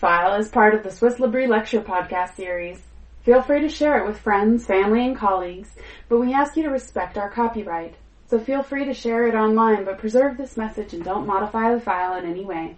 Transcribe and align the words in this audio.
file 0.00 0.40
is 0.40 0.48
part 0.48 0.74
of 0.74 0.82
the 0.82 0.90
Swiss 0.90 1.20
L'Abri 1.20 1.46
Lecture 1.46 1.82
Podcast 1.82 2.34
series. 2.34 2.80
Feel 3.22 3.42
free 3.42 3.60
to 3.60 3.68
share 3.68 3.98
it 3.98 4.06
with 4.06 4.18
friends, 4.18 4.64
family, 4.64 5.04
and 5.04 5.14
colleagues, 5.14 5.68
but 6.08 6.18
we 6.18 6.32
ask 6.32 6.56
you 6.56 6.62
to 6.62 6.70
respect 6.70 7.18
our 7.18 7.28
copyright. 7.28 7.94
So 8.26 8.38
feel 8.38 8.62
free 8.62 8.86
to 8.86 8.94
share 8.94 9.28
it 9.28 9.34
online, 9.34 9.84
but 9.84 9.98
preserve 9.98 10.38
this 10.38 10.56
message 10.56 10.94
and 10.94 11.04
don't 11.04 11.26
modify 11.26 11.74
the 11.74 11.82
file 11.82 12.18
in 12.18 12.24
any 12.24 12.46
way. 12.46 12.76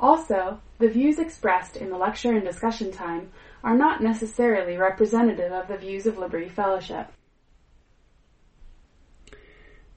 Also, 0.00 0.60
the 0.78 0.88
views 0.88 1.18
expressed 1.18 1.76
in 1.76 1.90
the 1.90 1.98
lecture 1.98 2.32
and 2.32 2.42
discussion 2.42 2.90
time 2.90 3.30
are 3.62 3.76
not 3.76 4.02
necessarily 4.02 4.78
representative 4.78 5.52
of 5.52 5.68
the 5.68 5.76
views 5.76 6.06
of 6.06 6.16
L'Abri 6.16 6.48
Fellowship. 6.48 7.06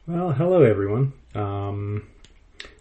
Well, 0.05 0.33
hello 0.33 0.63
everyone. 0.63 1.13
Um, 1.33 2.05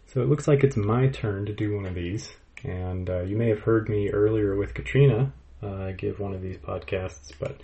so 0.07 0.21
it 0.21 0.29
looks 0.29 0.49
like 0.49 0.65
it's 0.65 0.77
my 0.77 1.07
turn 1.07 1.47
to 1.47 1.53
do 1.53 1.77
one 1.77 1.87
of 1.87 1.95
these, 1.95 2.29
and 2.67 3.09
uh, 3.09 3.23
you 3.23 3.37
may 3.37 3.49
have 3.49 3.61
heard 3.61 3.89
me 3.89 4.11
earlier 4.11 4.57
with 4.57 4.75
Katrina 4.75 5.33
uh, 5.63 5.93
give 5.93 6.19
one 6.19 6.35
of 6.35 6.43
these 6.43 6.57
podcasts, 6.57 7.33
but 7.39 7.61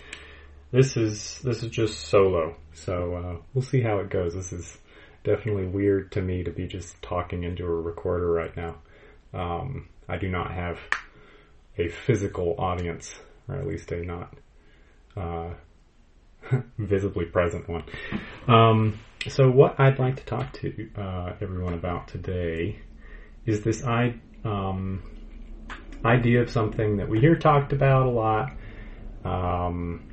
this 0.70 0.96
is 0.96 1.40
this 1.40 1.62
is 1.62 1.70
just 1.70 2.06
solo. 2.08 2.56
So 2.72 3.14
uh, 3.14 3.42
we'll 3.52 3.62
see 3.62 3.82
how 3.82 3.98
it 3.98 4.10
goes. 4.10 4.34
This 4.34 4.52
is 4.52 4.78
definitely 5.24 5.66
weird 5.66 6.12
to 6.12 6.22
me 6.22 6.44
to 6.44 6.50
be 6.50 6.66
just 6.66 7.00
talking 7.02 7.42
into 7.42 7.64
a 7.64 7.80
recorder 7.80 8.30
right 8.30 8.56
now. 8.56 8.77
Um, 9.34 9.88
I 10.08 10.16
do 10.16 10.28
not 10.28 10.52
have 10.52 10.78
a 11.77 11.88
physical 11.88 12.55
audience, 12.58 13.14
or 13.48 13.56
at 13.56 13.66
least 13.66 13.91
a 13.92 14.05
not 14.05 14.34
uh, 15.16 15.50
visibly 16.78 17.24
present 17.24 17.69
one. 17.69 17.84
Um, 18.46 19.00
so 19.28 19.50
what 19.50 19.78
I'd 19.78 19.98
like 19.98 20.16
to 20.16 20.24
talk 20.24 20.52
to 20.55 20.88
uh, 20.96 21.34
everyone 21.41 21.74
about 21.74 22.08
today 22.08 22.80
is 23.46 23.62
this 23.62 23.84
I, 23.84 24.14
um, 24.45 25.02
idea 26.05 26.42
of 26.42 26.50
something 26.50 26.96
that 26.96 27.09
we 27.09 27.20
hear 27.20 27.37
talked 27.37 27.73
about 27.73 28.06
a 28.06 28.10
lot, 28.10 28.53
um, 29.25 30.11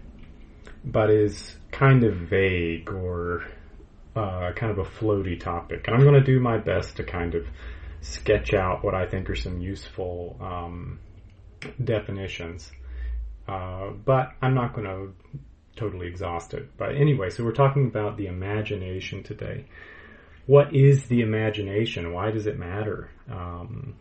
but 0.85 1.09
is 1.09 1.55
kind 1.71 2.03
of 2.03 2.15
vague 2.15 2.89
or 2.89 3.45
uh, 4.15 4.51
kind 4.55 4.71
of 4.71 4.79
a 4.79 4.83
floaty 4.83 5.39
topic. 5.39 5.87
And 5.87 5.95
I'm 5.95 6.03
going 6.03 6.15
to 6.15 6.23
do 6.23 6.39
my 6.39 6.57
best 6.57 6.97
to 6.97 7.03
kind 7.03 7.35
of 7.35 7.47
sketch 8.01 8.53
out 8.53 8.83
what 8.83 8.93
I 8.93 9.05
think 9.07 9.29
are 9.29 9.35
some 9.35 9.59
useful 9.59 10.37
um, 10.39 10.99
definitions. 11.83 12.71
Uh, 13.47 13.91
but 14.05 14.33
I'm 14.41 14.53
not 14.53 14.73
going 14.73 14.85
to 14.85 15.39
totally 15.75 16.07
exhaust 16.07 16.53
it. 16.53 16.69
But 16.77 16.95
anyway, 16.95 17.29
so 17.29 17.43
we're 17.43 17.51
talking 17.51 17.87
about 17.87 18.17
the 18.17 18.27
imagination 18.27 19.23
today. 19.23 19.65
What 20.45 20.75
is 20.75 21.05
the 21.05 21.21
imagination? 21.21 22.13
Why 22.13 22.31
does 22.31 22.47
it 22.47 22.59
matter? 22.59 23.09
Um, 23.31 23.95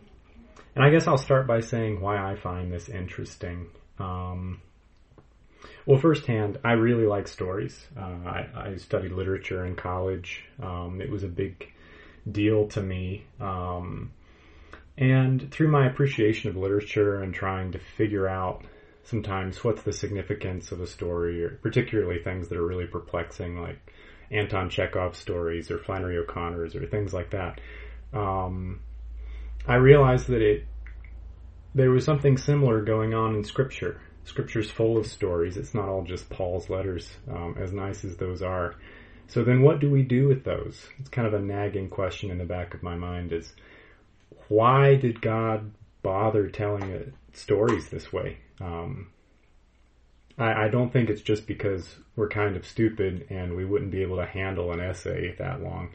and 0.79 0.87
I 0.87 0.91
guess 0.91 1.07
I'll 1.07 1.17
start 1.17 1.45
by 1.45 1.59
saying 1.59 1.99
why 1.99 2.15
I 2.15 2.37
find 2.37 2.71
this 2.71 2.87
interesting. 2.87 3.67
Um, 3.99 4.61
well, 5.85 5.99
firsthand, 5.99 6.57
I 6.63 6.71
really 6.71 7.05
like 7.05 7.27
stories. 7.27 7.85
Uh, 7.97 8.15
I, 8.25 8.47
I, 8.55 8.75
studied 8.77 9.11
literature 9.11 9.65
in 9.65 9.75
college. 9.75 10.45
Um, 10.63 11.01
it 11.01 11.09
was 11.09 11.23
a 11.23 11.27
big 11.27 11.69
deal 12.31 12.69
to 12.69 12.81
me. 12.81 13.25
Um, 13.41 14.13
and 14.97 15.51
through 15.51 15.67
my 15.67 15.85
appreciation 15.85 16.49
of 16.49 16.55
literature 16.55 17.21
and 17.23 17.33
trying 17.33 17.73
to 17.73 17.79
figure 17.97 18.29
out 18.29 18.63
sometimes 19.03 19.61
what's 19.65 19.81
the 19.81 19.91
significance 19.91 20.71
of 20.71 20.79
a 20.79 20.87
story, 20.87 21.43
or 21.43 21.59
particularly 21.61 22.23
things 22.23 22.47
that 22.47 22.57
are 22.57 22.65
really 22.65 22.87
perplexing, 22.87 23.61
like 23.61 23.79
Anton 24.31 24.69
Chekhov 24.69 25.17
stories 25.17 25.71
or 25.71 25.77
Flannery 25.77 26.17
O'Connor's 26.17 26.73
or 26.73 26.85
things 26.85 27.13
like 27.13 27.31
that. 27.31 27.59
Um, 28.13 28.79
I 29.67 29.75
realized 29.75 30.27
that 30.29 30.41
it 30.41 30.65
there 31.75 31.91
was 31.91 32.05
something 32.05 32.37
similar 32.37 32.81
going 32.81 33.13
on 33.13 33.35
in 33.35 33.43
Scripture. 33.43 34.01
Scripture's 34.23 34.69
full 34.69 34.97
of 34.97 35.07
stories. 35.07 35.57
It's 35.57 35.73
not 35.73 35.89
all 35.89 36.03
just 36.03 36.29
Paul's 36.29 36.69
letters, 36.69 37.09
um, 37.29 37.55
as 37.59 37.71
nice 37.71 38.03
as 38.03 38.17
those 38.17 38.41
are. 38.41 38.75
So 39.27 39.43
then, 39.43 39.61
what 39.61 39.79
do 39.79 39.89
we 39.89 40.03
do 40.03 40.27
with 40.27 40.43
those? 40.43 40.87
It's 40.99 41.09
kind 41.09 41.27
of 41.27 41.33
a 41.33 41.39
nagging 41.39 41.89
question 41.89 42.31
in 42.31 42.37
the 42.37 42.45
back 42.45 42.73
of 42.73 42.83
my 42.83 42.95
mind: 42.95 43.31
is 43.31 43.53
why 44.47 44.95
did 44.95 45.21
God 45.21 45.71
bother 46.01 46.47
telling 46.47 47.13
stories 47.33 47.89
this 47.89 48.11
way? 48.11 48.37
Um, 48.59 49.11
I, 50.37 50.65
I 50.65 50.67
don't 50.69 50.91
think 50.91 51.09
it's 51.09 51.21
just 51.21 51.45
because 51.45 51.95
we're 52.15 52.29
kind 52.29 52.55
of 52.55 52.65
stupid 52.65 53.27
and 53.29 53.55
we 53.55 53.65
wouldn't 53.65 53.91
be 53.91 54.01
able 54.01 54.17
to 54.17 54.25
handle 54.25 54.71
an 54.71 54.79
essay 54.79 55.35
that 55.37 55.61
long. 55.61 55.89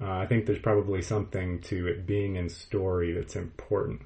Uh, 0.00 0.10
I 0.10 0.26
think 0.26 0.46
there's 0.46 0.58
probably 0.58 1.02
something 1.02 1.60
to 1.62 1.86
it 1.86 2.06
being 2.06 2.36
in 2.36 2.48
story 2.48 3.12
that's 3.12 3.36
important. 3.36 4.02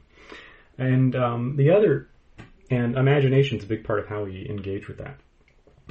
And 0.78 1.16
um, 1.16 1.56
the 1.56 1.70
other, 1.70 2.08
and 2.70 2.96
imagination 2.96 3.58
is 3.58 3.64
a 3.64 3.68
big 3.68 3.84
part 3.84 4.00
of 4.00 4.06
how 4.06 4.24
we 4.24 4.46
engage 4.48 4.88
with 4.88 4.98
that. 4.98 5.18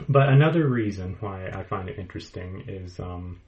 But 0.09 0.29
another 0.29 0.67
reason 0.67 1.17
why 1.19 1.47
I 1.47 1.63
find 1.63 1.89
it 1.89 1.97
interesting 1.97 2.65
is 2.67 2.99
um, 2.99 3.41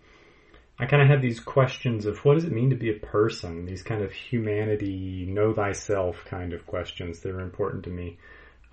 I 0.79 0.85
kind 0.85 1.01
of 1.01 1.09
have 1.09 1.21
these 1.21 1.39
questions 1.39 2.05
of 2.05 2.23
what 2.23 2.35
does 2.35 2.45
it 2.45 2.51
mean 2.51 2.69
to 2.69 2.75
be 2.75 2.89
a 2.89 2.99
person? 2.99 3.65
These 3.65 3.83
kind 3.83 4.01
of 4.01 4.11
humanity, 4.11 5.25
know 5.27 5.53
thyself 5.53 6.23
kind 6.25 6.53
of 6.53 6.65
questions 6.65 7.19
that 7.21 7.31
are 7.31 7.41
important 7.41 7.83
to 7.85 7.89
me. 7.89 8.17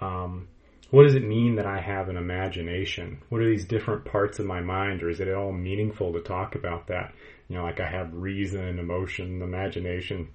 Um, 0.01 0.49
what 0.91 1.05
does 1.05 1.15
it 1.15 1.25
mean 1.25 1.57
that 1.57 1.67
I 1.67 1.81
have 1.81 2.09
an 2.09 2.17
imagination? 2.17 3.23
What 3.31 3.41
are 3.41 3.49
these 3.49 3.65
different 3.65 4.05
parts 4.05 4.39
of 4.39 4.47
my 4.47 4.61
mind, 4.61 5.03
or 5.03 5.09
is 5.09 5.19
it 5.19 5.33
all 5.33 5.51
meaningful 5.51 6.13
to 6.13 6.21
talk 6.21 6.55
about 6.55 6.87
that? 6.89 7.13
You 7.49 7.57
know, 7.57 7.65
like 7.65 7.81
I 7.81 7.91
have 7.91 8.15
reason, 8.15 8.79
emotion, 8.79 9.43
imagination. 9.43 10.29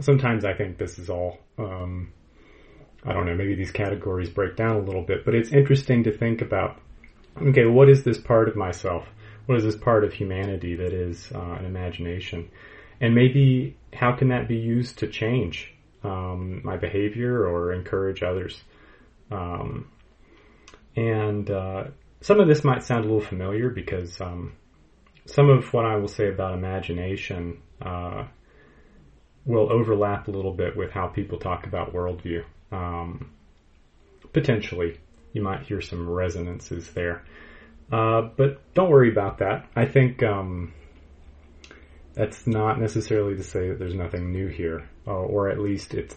Sometimes 0.00 0.44
I 0.44 0.54
think 0.54 0.78
this 0.78 0.98
is 0.98 1.10
all, 1.10 1.38
um, 1.58 2.12
I 3.04 3.12
don't 3.12 3.26
know, 3.26 3.34
maybe 3.34 3.54
these 3.54 3.70
categories 3.70 4.30
break 4.30 4.56
down 4.56 4.76
a 4.76 4.80
little 4.80 5.02
bit, 5.02 5.24
but 5.24 5.34
it's 5.34 5.52
interesting 5.52 6.04
to 6.04 6.12
think 6.12 6.40
about, 6.40 6.80
okay, 7.40 7.66
what 7.66 7.88
is 7.88 8.02
this 8.02 8.18
part 8.18 8.48
of 8.48 8.56
myself? 8.56 9.06
What 9.46 9.58
is 9.58 9.64
this 9.64 9.76
part 9.76 10.04
of 10.04 10.12
humanity 10.12 10.76
that 10.76 10.92
is 10.92 11.30
uh, 11.34 11.56
an 11.58 11.64
imagination? 11.64 12.48
And 13.00 13.14
maybe 13.14 13.76
how 13.92 14.12
can 14.12 14.28
that 14.28 14.48
be 14.48 14.56
used 14.56 14.98
to 14.98 15.08
change 15.08 15.74
um, 16.04 16.62
my 16.64 16.76
behavior 16.76 17.46
or 17.46 17.72
encourage 17.72 18.22
others? 18.22 18.62
Um, 19.30 19.90
and 20.96 21.50
uh, 21.50 21.84
some 22.20 22.38
of 22.38 22.46
this 22.46 22.64
might 22.64 22.84
sound 22.84 23.04
a 23.04 23.08
little 23.08 23.26
familiar 23.26 23.70
because 23.70 24.20
um, 24.20 24.52
some 25.26 25.50
of 25.50 25.72
what 25.72 25.84
I 25.84 25.96
will 25.96 26.08
say 26.08 26.28
about 26.28 26.54
imagination 26.54 27.60
uh, 27.80 28.26
will 29.44 29.72
overlap 29.72 30.28
a 30.28 30.30
little 30.30 30.52
bit 30.52 30.76
with 30.76 30.90
how 30.90 31.08
people 31.08 31.38
talk 31.38 31.66
about 31.66 31.92
worldview. 31.92 32.44
Um, 32.70 33.30
potentially, 34.32 34.98
you 35.32 35.42
might 35.42 35.62
hear 35.62 35.80
some 35.80 36.08
resonances 36.08 36.90
there. 36.90 37.24
Uh, 37.90 38.22
but 38.36 38.60
don't 38.74 38.90
worry 38.90 39.10
about 39.10 39.38
that. 39.38 39.68
I 39.76 39.86
think 39.86 40.22
um, 40.22 40.72
that's 42.14 42.46
not 42.46 42.80
necessarily 42.80 43.36
to 43.36 43.42
say 43.42 43.68
that 43.68 43.78
there's 43.78 43.94
nothing 43.94 44.32
new 44.32 44.48
here, 44.48 44.88
uh, 45.06 45.10
or 45.10 45.50
at 45.50 45.58
least 45.58 45.94
it's 45.94 46.16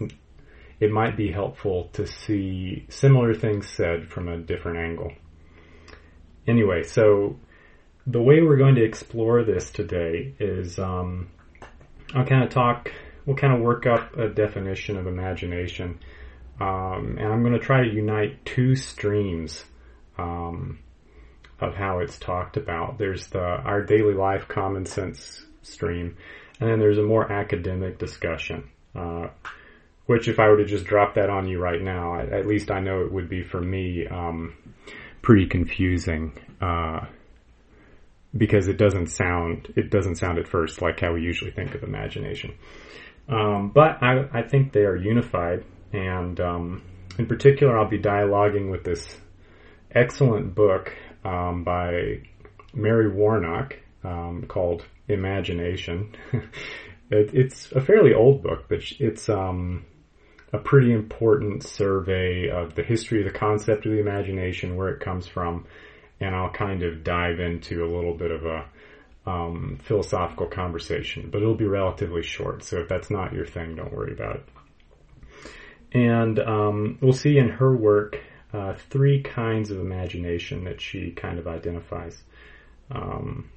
it 0.80 0.92
might 0.92 1.16
be 1.16 1.32
helpful 1.32 1.90
to 1.94 2.06
see 2.06 2.86
similar 2.90 3.34
things 3.34 3.68
said 3.70 4.10
from 4.10 4.28
a 4.28 4.38
different 4.38 4.78
angle. 4.78 5.14
Anyway, 6.48 6.84
so 6.84 7.40
the 8.06 8.22
way 8.22 8.42
we're 8.42 8.58
going 8.58 8.76
to 8.76 8.84
explore 8.84 9.44
this 9.44 9.72
today 9.72 10.34
is 10.40 10.78
um, 10.78 11.30
I'll 12.14 12.26
kind 12.26 12.44
of 12.44 12.50
talk, 12.50 12.92
we'll 13.26 13.36
kind 13.36 13.54
of 13.54 13.62
work 13.62 13.86
up 13.86 14.18
a 14.18 14.30
definition 14.30 14.98
of 14.98 15.08
imagination, 15.08 16.00
um, 16.60 17.18
and 17.20 17.28
I'm 17.28 17.42
going 17.42 17.54
to 17.54 17.60
try 17.60 17.84
to 17.84 17.94
unite 17.94 18.46
two 18.46 18.76
streams 18.76 19.66
um, 20.18 20.80
of 21.60 21.76
how 21.76 22.00
it's 22.00 22.18
talked 22.18 22.58
about. 22.58 22.98
There's 22.98 23.28
the 23.28 23.40
our 23.40 23.82
daily 23.82 24.14
life 24.14 24.48
common 24.48 24.86
sense 24.86 25.46
stream, 25.62 26.18
and 26.60 26.70
then 26.70 26.80
there's 26.80 26.98
a 26.98 27.04
more 27.04 27.32
academic 27.32 27.98
discussion. 27.98 28.70
Uh, 28.96 29.28
which, 30.06 30.28
if 30.28 30.40
I 30.40 30.48
were 30.48 30.58
to 30.58 30.66
just 30.66 30.86
drop 30.86 31.16
that 31.16 31.30
on 31.30 31.48
you 31.48 31.60
right 31.60 31.82
now, 31.82 32.20
at 32.20 32.46
least 32.46 32.70
I 32.70 32.80
know 32.80 33.02
it 33.02 33.12
would 33.12 33.28
be 33.28 33.42
for 33.42 33.60
me 33.60 34.06
um, 34.06 34.56
pretty 35.22 35.48
confusing 35.48 36.32
uh, 36.62 37.06
because 38.38 38.68
it 38.68 38.78
doesn't 38.78 39.08
sound 39.08 39.74
it 39.76 39.90
doesn't 39.90 40.16
sound 40.16 40.38
at 40.38 40.48
first 40.48 40.82
like 40.82 41.00
how 41.00 41.14
we 41.14 41.22
usually 41.22 41.52
think 41.52 41.74
of 41.74 41.84
imagination. 41.84 42.54
Um, 43.28 43.72
but 43.74 44.02
I, 44.04 44.28
I, 44.32 44.42
think 44.44 44.72
they 44.72 44.84
are 44.84 44.96
unified, 44.96 45.66
and 45.92 46.40
um, 46.40 46.84
in 47.18 47.26
particular, 47.26 47.78
I'll 47.78 47.90
be 47.90 48.00
dialoguing 48.00 48.70
with 48.70 48.84
this 48.84 49.18
excellent 49.92 50.54
book 50.54 50.94
um, 51.24 51.64
by 51.64 52.22
Mary 52.74 53.10
Warnock 53.10 53.78
um, 54.04 54.46
called 54.48 54.86
Imagination. 55.08 56.16
it, 57.10 57.34
it's 57.34 57.72
a 57.72 57.82
fairly 57.82 58.14
old 58.14 58.44
book, 58.44 58.66
but 58.70 58.82
it's 59.00 59.28
um, 59.28 59.86
a 60.54 60.60
pretty 60.60 60.94
important 60.94 61.64
survey 61.64 62.50
of 62.50 62.76
the 62.76 62.84
history 62.84 63.26
of 63.26 63.32
the 63.32 63.38
concept 63.38 63.88
of 63.88 63.92
the 63.92 64.00
imagination, 64.00 64.76
where 64.76 64.90
it 64.90 65.00
comes 65.00 65.26
from, 65.26 65.66
and 66.20 66.36
I'll 66.36 66.52
kind 66.52 66.84
of 66.84 67.04
dive 67.04 67.40
into 67.40 67.84
a 67.84 67.90
little 67.90 68.14
bit 68.14 68.30
of 68.30 68.46
a 68.46 68.66
um, 69.26 69.80
philosophical 69.84 70.48
conversation, 70.48 71.30
but 71.32 71.42
it'll 71.42 71.56
be 71.56 71.66
relatively 71.66 72.24
short. 72.24 72.64
So 72.64 72.78
if 72.78 72.88
that's 72.88 73.10
not 73.10 73.34
your 73.34 73.46
thing, 73.46 73.76
don't 73.76 73.94
worry 73.94 74.14
about 74.14 74.38
it. 74.38 74.46
And 75.92 76.40
um, 76.40 76.98
we'll 77.02 77.14
see 77.14 77.38
in 77.38 77.50
her 77.50 77.76
work 77.76 78.20
uh, 78.54 78.76
three 78.90 79.22
kinds 79.22 79.72
of 79.72 79.80
imagination 79.80 80.66
that 80.66 80.80
she 80.80 81.12
kind 81.12 81.40
of 81.40 81.48
identifies. 81.48 82.22
Um, 82.92 83.50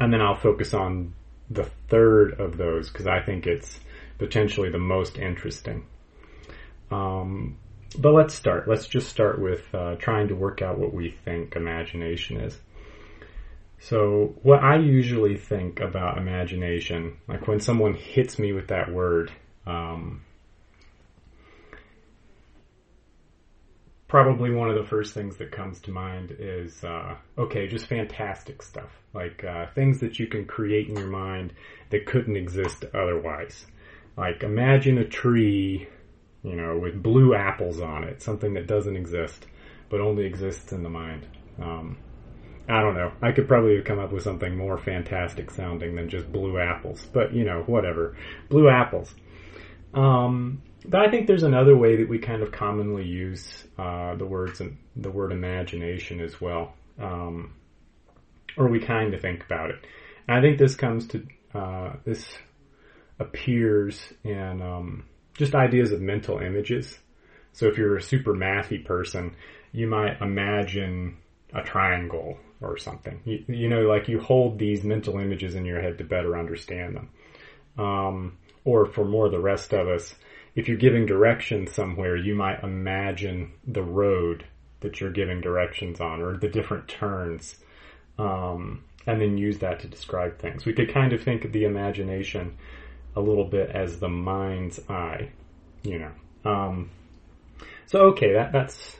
and 0.00 0.12
then 0.12 0.20
I'll 0.20 0.36
focus 0.36 0.72
on 0.72 1.14
the 1.50 1.68
third 1.88 2.40
of 2.40 2.56
those 2.56 2.88
because 2.88 3.06
I 3.06 3.20
think 3.20 3.46
it's 3.46 3.78
potentially 4.18 4.70
the 4.70 4.78
most 4.78 5.18
interesting. 5.18 5.84
Um, 6.90 7.58
but 7.98 8.12
let's 8.12 8.34
start. 8.34 8.68
Let's 8.68 8.86
just 8.86 9.08
start 9.08 9.40
with 9.40 9.62
uh, 9.74 9.96
trying 9.96 10.28
to 10.28 10.34
work 10.34 10.62
out 10.62 10.78
what 10.78 10.94
we 10.94 11.10
think 11.10 11.56
imagination 11.56 12.40
is. 12.40 12.58
So, 13.84 14.36
what 14.44 14.62
I 14.62 14.78
usually 14.78 15.36
think 15.36 15.80
about 15.80 16.16
imagination, 16.16 17.16
like 17.26 17.48
when 17.48 17.58
someone 17.58 17.94
hits 17.94 18.38
me 18.38 18.52
with 18.52 18.68
that 18.68 18.92
word, 18.92 19.32
um, 19.66 20.22
probably 24.06 24.52
one 24.52 24.70
of 24.70 24.76
the 24.76 24.88
first 24.88 25.14
things 25.14 25.36
that 25.38 25.50
comes 25.50 25.80
to 25.80 25.90
mind 25.90 26.36
is 26.38 26.84
uh, 26.84 27.16
okay, 27.36 27.66
just 27.66 27.86
fantastic 27.86 28.62
stuff, 28.62 28.90
like 29.14 29.42
uh, 29.42 29.66
things 29.74 29.98
that 29.98 30.20
you 30.20 30.28
can 30.28 30.44
create 30.44 30.88
in 30.88 30.94
your 30.94 31.08
mind 31.08 31.52
that 31.90 32.06
couldn't 32.06 32.36
exist 32.36 32.84
otherwise. 32.94 33.66
Like 34.16 34.44
imagine 34.44 34.98
a 34.98 35.08
tree, 35.08 35.88
you 36.44 36.54
know, 36.54 36.78
with 36.78 37.02
blue 37.02 37.34
apples 37.34 37.80
on 37.80 38.04
it, 38.04 38.22
something 38.22 38.54
that 38.54 38.68
doesn't 38.68 38.96
exist, 38.96 39.48
but 39.90 40.00
only 40.00 40.24
exists 40.24 40.70
in 40.70 40.84
the 40.84 40.88
mind. 40.88 41.26
Um, 41.60 41.98
I 42.68 42.80
don't 42.80 42.94
know. 42.94 43.12
I 43.20 43.32
could 43.32 43.48
probably 43.48 43.76
have 43.76 43.84
come 43.84 43.98
up 43.98 44.12
with 44.12 44.22
something 44.22 44.56
more 44.56 44.78
fantastic 44.78 45.50
sounding 45.50 45.96
than 45.96 46.08
just 46.08 46.30
blue 46.32 46.58
apples, 46.58 47.04
but 47.12 47.32
you 47.34 47.44
know, 47.44 47.62
whatever. 47.66 48.16
Blue 48.48 48.68
apples. 48.68 49.12
Um, 49.94 50.62
but 50.84 51.00
I 51.00 51.10
think 51.10 51.26
there's 51.26 51.42
another 51.42 51.76
way 51.76 51.96
that 51.96 52.08
we 52.08 52.18
kind 52.18 52.42
of 52.42 52.52
commonly 52.52 53.04
use 53.04 53.64
uh, 53.78 54.14
the 54.16 54.26
words 54.26 54.60
and 54.60 54.78
the 54.96 55.10
word 55.10 55.32
imagination 55.32 56.20
as 56.20 56.40
well, 56.40 56.74
um, 57.00 57.54
or 58.56 58.68
we 58.68 58.80
kind 58.80 59.12
of 59.14 59.20
think 59.20 59.44
about 59.44 59.70
it. 59.70 59.76
And 60.28 60.38
I 60.38 60.40
think 60.40 60.58
this 60.58 60.74
comes 60.74 61.06
to 61.08 61.26
uh, 61.54 61.92
this 62.04 62.24
appears 63.18 64.00
in 64.24 64.62
um, 64.62 65.04
just 65.34 65.54
ideas 65.54 65.92
of 65.92 66.00
mental 66.00 66.38
images. 66.38 66.98
So 67.52 67.66
if 67.66 67.76
you're 67.76 67.96
a 67.96 68.02
super 68.02 68.32
mathy 68.32 68.84
person, 68.84 69.36
you 69.72 69.86
might 69.86 70.20
imagine 70.20 71.18
a 71.54 71.62
triangle 71.62 72.38
or 72.62 72.76
something. 72.76 73.20
You, 73.24 73.44
you, 73.48 73.68
know, 73.68 73.82
like 73.82 74.08
you 74.08 74.20
hold 74.20 74.58
these 74.58 74.84
mental 74.84 75.18
images 75.18 75.54
in 75.54 75.64
your 75.64 75.80
head 75.80 75.98
to 75.98 76.04
better 76.04 76.38
understand 76.38 76.96
them. 76.96 77.10
Um, 77.78 78.38
or 78.64 78.86
for 78.86 79.04
more 79.04 79.26
of 79.26 79.32
the 79.32 79.40
rest 79.40 79.72
of 79.72 79.88
us, 79.88 80.14
if 80.54 80.68
you're 80.68 80.76
giving 80.76 81.06
directions 81.06 81.72
somewhere, 81.72 82.16
you 82.16 82.34
might 82.34 82.62
imagine 82.62 83.52
the 83.66 83.82
road 83.82 84.44
that 84.80 85.00
you're 85.00 85.10
giving 85.10 85.40
directions 85.40 86.00
on 86.00 86.20
or 86.20 86.36
the 86.36 86.48
different 86.48 86.88
turns. 86.88 87.56
Um, 88.18 88.84
and 89.06 89.20
then 89.20 89.38
use 89.38 89.58
that 89.58 89.80
to 89.80 89.88
describe 89.88 90.38
things. 90.38 90.64
We 90.64 90.72
could 90.72 90.92
kind 90.92 91.12
of 91.12 91.22
think 91.22 91.44
of 91.44 91.52
the 91.52 91.64
imagination 91.64 92.56
a 93.16 93.20
little 93.20 93.44
bit 93.44 93.70
as 93.70 93.98
the 93.98 94.08
mind's 94.08 94.80
eye, 94.88 95.30
you 95.82 95.98
know. 95.98 96.50
Um, 96.50 96.90
so 97.86 98.06
okay, 98.06 98.32
that, 98.34 98.52
that's 98.52 98.96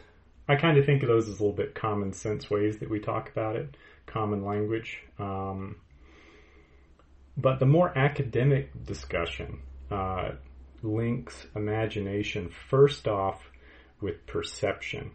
I 0.49 0.57
kind 0.57 0.77
of 0.77 0.85
think 0.85 1.03
of 1.03 1.09
those 1.09 1.29
as 1.29 1.41
a 1.41 1.43
little 1.43 1.57
bit 1.57 1.75
common 1.75 2.13
sense 2.13 2.51
ways 2.51 2.79
that 2.79 2.91
we 2.91 3.01
talk 3.01 3.31
about 3.31 3.57
it, 3.57 3.77
common 4.07 4.45
language. 4.45 5.01
Um, 5.19 5.77
but 7.37 7.59
the 7.61 7.67
more 7.67 7.97
academic 7.97 8.85
discussion 8.85 9.61
uh, 9.91 10.33
links 10.83 11.47
imagination 11.55 12.49
first 12.49 13.07
off 13.09 13.51
with 14.01 14.27
perception. 14.27 15.13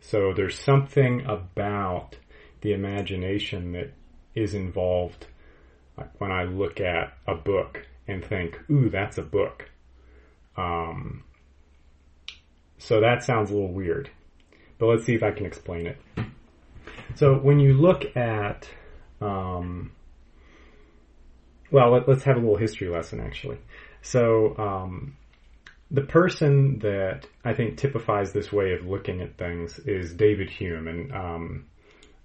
So 0.00 0.32
there's 0.34 0.58
something 0.58 1.24
about 1.26 2.16
the 2.60 2.72
imagination 2.72 3.72
that 3.72 3.92
is 4.34 4.54
involved 4.54 5.26
when 6.18 6.30
I 6.30 6.44
look 6.44 6.80
at 6.80 7.16
a 7.26 7.34
book 7.34 7.86
and 8.06 8.24
think, 8.24 8.58
ooh, 8.70 8.90
that's 8.90 9.18
a 9.18 9.22
book. 9.22 9.70
Um, 10.56 11.24
so 12.78 13.00
that 13.00 13.22
sounds 13.22 13.50
a 13.50 13.54
little 13.54 13.72
weird, 13.72 14.10
but 14.78 14.86
let's 14.86 15.04
see 15.04 15.14
if 15.14 15.22
I 15.22 15.30
can 15.30 15.46
explain 15.46 15.86
it. 15.86 15.98
So 17.16 17.34
when 17.34 17.60
you 17.60 17.74
look 17.74 18.16
at, 18.16 18.68
um, 19.20 19.92
well, 21.70 21.92
let, 21.92 22.08
us 22.08 22.22
have 22.24 22.36
a 22.36 22.40
little 22.40 22.56
history 22.56 22.88
lesson 22.88 23.20
actually. 23.20 23.58
So, 24.02 24.56
um, 24.58 25.16
the 25.90 26.02
person 26.02 26.78
that 26.80 27.26
I 27.44 27.54
think 27.54 27.78
typifies 27.78 28.32
this 28.32 28.52
way 28.52 28.72
of 28.72 28.86
looking 28.86 29.20
at 29.20 29.38
things 29.38 29.78
is 29.78 30.12
David 30.12 30.50
Hume, 30.50 30.88
and 30.88 31.12
um, 31.12 31.66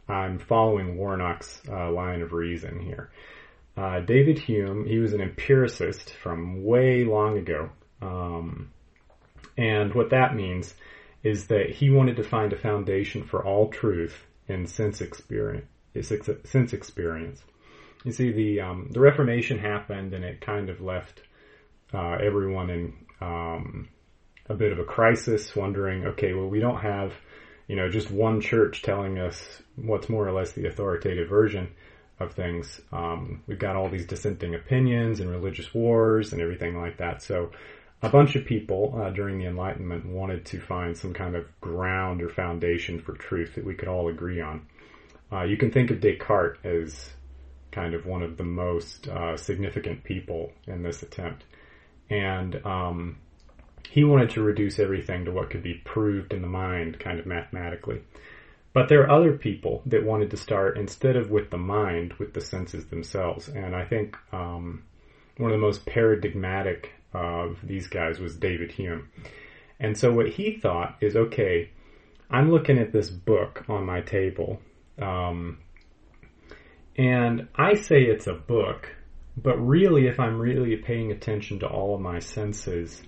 I'm 0.07 0.40
following 0.40 0.98
Warnock's 0.98 1.62
uh, 1.69 1.92
line 1.92 2.22
of 2.22 2.34
reason 2.34 2.80
here. 2.80 3.12
Uh, 3.78 4.00
David 4.00 4.40
Hume, 4.40 4.86
he 4.86 4.98
was 4.98 5.13
an 5.13 5.22
empiricist 5.22 6.13
from 6.24 6.63
way 6.63 7.06
long 7.06 7.38
ago. 7.38 7.69
Um, 8.02 8.72
and 9.60 9.94
what 9.94 10.12
that 10.12 10.36
means 10.36 10.74
is 11.22 11.48
that 11.48 11.70
he 11.70 11.90
wanted 11.90 12.16
to 12.16 12.24
find 12.24 12.54
a 12.54 12.58
foundation 12.58 13.26
for 13.26 13.46
all 13.46 13.68
truth 13.68 14.26
in 14.48 14.66
sense 14.66 15.02
experience. 15.02 15.68
Sense 16.46 16.72
experience. 16.72 17.42
You 18.06 18.14
see, 18.14 18.32
the 18.32 18.62
um, 18.62 18.88
the 18.92 19.02
Reformation 19.02 19.60
happened, 19.60 20.14
and 20.14 20.24
it 20.24 20.40
kind 20.40 20.70
of 20.70 20.80
left 20.80 21.24
uh, 21.94 22.18
everyone 22.24 22.70
in 22.70 22.94
um, 23.20 23.90
a 24.48 24.54
bit 24.54 24.72
of 24.72 24.80
a 24.80 24.86
crisis, 24.86 25.54
wondering, 25.54 26.06
okay, 26.06 26.34
well, 26.34 26.48
we 26.48 26.62
don't 26.62 26.80
have, 26.80 27.12
you 27.68 27.76
know, 27.76 27.90
just 27.90 28.10
one 28.10 28.40
church 28.40 28.82
telling 28.82 29.20
us 29.20 29.62
what's 29.76 30.08
more 30.08 30.26
or 30.26 30.32
less 30.32 30.54
the 30.54 30.68
authoritative 30.68 31.28
version 31.28 31.68
of 32.22 32.32
things. 32.32 32.80
Um, 32.94 33.44
we've 33.46 33.60
got 33.60 33.76
all 33.76 33.90
these 33.90 34.06
dissenting 34.06 34.56
opinions 34.56 35.20
and 35.20 35.30
religious 35.30 35.74
wars 35.74 36.32
and 36.32 36.42
everything 36.42 36.80
like 36.80 36.98
that. 37.00 37.22
So 37.22 37.52
a 38.01 38.10
bunch 38.10 38.36
of 38.36 38.46
people 38.46 39.00
uh, 39.01 39.10
during 39.10 39.38
the 39.38 39.46
Enlightenment 39.46 40.06
wanted 40.06 40.46
to 40.46 40.62
find 40.62 40.98
some 40.98 41.13
kind 41.13 41.36
of 41.36 41.46
ground 41.60 42.22
or 42.22 42.30
foundation 42.30 43.00
for 43.01 43.13
truth 43.13 43.56
that 43.56 43.66
we 43.66 43.75
could 43.75 43.90
all 43.90 44.07
agree 44.07 44.40
on. 44.40 44.66
Uh, 45.31 45.44
you 45.44 45.57
can 45.57 45.72
think 45.72 45.92
of 45.92 46.00
Descartes 46.00 46.60
as 46.63 47.10
kind 47.72 47.94
of 47.94 48.06
one 48.06 48.24
of 48.24 48.38
the 48.38 48.44
most 48.44 49.07
uh, 49.07 49.38
significant 49.38 50.04
people 50.04 50.51
in 50.66 50.81
this 50.81 51.04
attempt. 51.04 51.44
And 52.10 52.66
um, 52.66 53.18
he 53.90 54.04
wanted 54.04 54.31
to 54.31 54.42
reduce 54.42 54.80
everything 54.80 55.26
to 55.26 55.31
what 55.31 55.50
could 55.50 55.62
be 55.62 55.81
proved 55.85 56.33
in 56.33 56.42
the 56.42 56.47
mind, 56.47 57.00
kind 57.00 57.19
of 57.19 57.26
mathematically. 57.26 58.02
But 58.74 58.88
there 58.88 59.02
are 59.04 59.12
other 59.12 59.33
people 59.33 59.81
that 59.88 60.06
wanted 60.06 60.31
to 60.31 60.38
start 60.38 60.78
instead 60.78 61.16
of 61.16 61.30
with 61.30 61.50
the 61.50 61.57
mind, 61.57 62.14
with 62.14 62.33
the 62.33 62.42
senses 62.42 62.85
themselves. 62.85 63.50
And 63.50 63.76
I 63.76 63.83
think 63.83 64.16
um, 64.31 64.83
one 65.38 65.52
of 65.52 65.57
the 65.57 65.66
most 65.66 65.85
paradigmatic 65.85 66.92
of 67.13 67.57
these 67.63 67.87
guys 67.87 68.19
was 68.19 68.35
David 68.35 68.71
Hume. 68.71 69.09
And 69.80 69.97
so 69.97 70.11
what 70.11 70.30
he 70.30 70.57
thought 70.57 70.97
is, 71.01 71.16
okay, 71.16 71.69
I'm 72.30 72.51
looking 72.51 72.78
at 72.78 72.92
this 72.92 73.09
book 73.09 73.66
on 73.69 73.85
my 73.85 74.01
table, 74.01 74.59
um, 75.01 75.59
and 76.97 77.47
I 77.56 77.75
say 77.75 78.01
it's 78.01 78.28
a 78.28 78.33
book, 78.33 78.94
but 79.37 79.57
really, 79.57 80.07
if 80.07 80.19
I'm 80.19 80.37
really 80.37 80.75
paying 80.75 81.11
attention 81.11 81.59
to 81.59 81.68
all 81.68 81.95
of 81.95 82.01
my 82.01 82.19
senses, 82.19 83.01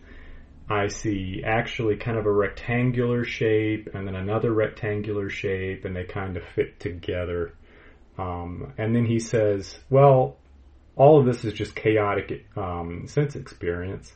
I 0.69 0.87
see 0.87 1.43
actually 1.45 1.97
kind 1.97 2.17
of 2.17 2.25
a 2.25 2.31
rectangular 2.31 3.25
shape 3.25 3.89
and 3.93 4.07
then 4.07 4.15
another 4.15 4.53
rectangular 4.53 5.29
shape, 5.29 5.83
and 5.83 5.93
they 5.93 6.05
kind 6.05 6.37
of 6.37 6.43
fit 6.55 6.79
together. 6.79 7.53
Um, 8.17 8.73
and 8.77 8.95
then 8.95 9.05
he 9.05 9.19
says, 9.19 9.77
well, 9.89 10.37
all 10.95 11.19
of 11.19 11.25
this 11.25 11.45
is 11.45 11.53
just 11.53 11.75
chaotic 11.75 12.45
um, 12.55 13.07
sense 13.07 13.35
experience. 13.35 14.11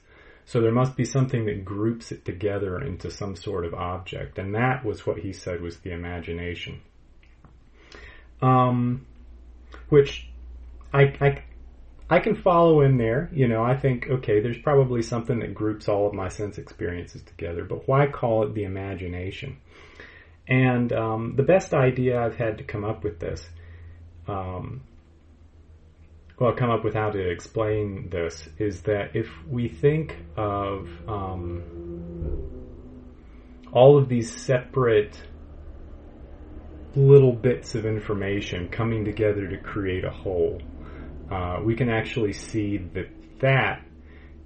So 0.46 0.62
there 0.62 0.72
must 0.72 0.96
be 0.96 1.06
something 1.06 1.46
that 1.46 1.66
groups 1.66 2.12
it 2.12 2.24
together 2.24 2.80
into 2.80 3.10
some 3.10 3.36
sort 3.36 3.66
of 3.66 3.74
object. 3.74 4.38
And 4.38 4.54
that 4.54 4.86
was 4.86 5.06
what 5.06 5.18
he 5.18 5.34
said 5.34 5.62
was 5.62 5.78
the 5.78 5.92
imagination. 5.92 6.82
Um, 8.42 9.08
which 9.90 10.28
I, 10.94 11.04
I, 11.20 11.44
I 12.10 12.20
can 12.20 12.36
follow 12.36 12.82
in 12.82 12.98
there. 12.98 13.30
You 13.34 13.48
know, 13.48 13.64
I 13.64 13.76
think, 13.76 14.08
okay, 14.08 14.40
there's 14.40 14.60
probably 14.60 15.02
something 15.02 15.40
that 15.40 15.56
groups 15.56 15.90
all 15.90 16.08
of 16.08 16.14
my 16.14 16.30
sense 16.30 16.60
experiences 16.60 17.24
together, 17.24 17.64
but 17.64 17.88
why 17.88 18.06
call 18.08 18.44
it 18.44 18.54
the 18.54 18.66
imagination? 18.66 19.58
And 20.48 20.94
um, 20.94 21.34
the 21.36 21.44
best 21.44 21.74
idea 21.74 22.22
I've 22.22 22.36
had 22.36 22.60
to 22.60 22.64
come 22.64 22.84
up 22.84 23.04
with 23.04 23.20
this 23.20 23.50
um, 24.28 24.82
well, 26.38 26.50
I'll 26.50 26.56
come 26.56 26.70
up 26.70 26.84
with 26.84 26.94
how 26.94 27.12
to 27.12 27.30
explain 27.30 28.10
this 28.10 28.50
is 28.58 28.82
that 28.84 29.16
if 29.16 29.28
we 29.48 29.70
think 29.70 30.18
of 30.36 30.90
um, 31.08 31.64
all 33.72 33.98
of 33.98 34.10
these 34.10 34.32
separate 34.32 35.22
little 36.96 37.34
bits 37.34 37.76
of 37.76 37.86
information 37.86 38.70
coming 38.70 39.06
together 39.06 39.48
to 39.48 39.58
create 39.58 40.04
a 40.04 40.12
whole, 40.12 40.62
uh, 41.32 41.60
we 41.64 41.76
can 41.76 41.90
actually 41.90 42.34
see 42.34 42.78
that 42.78 43.08
that 43.40 43.82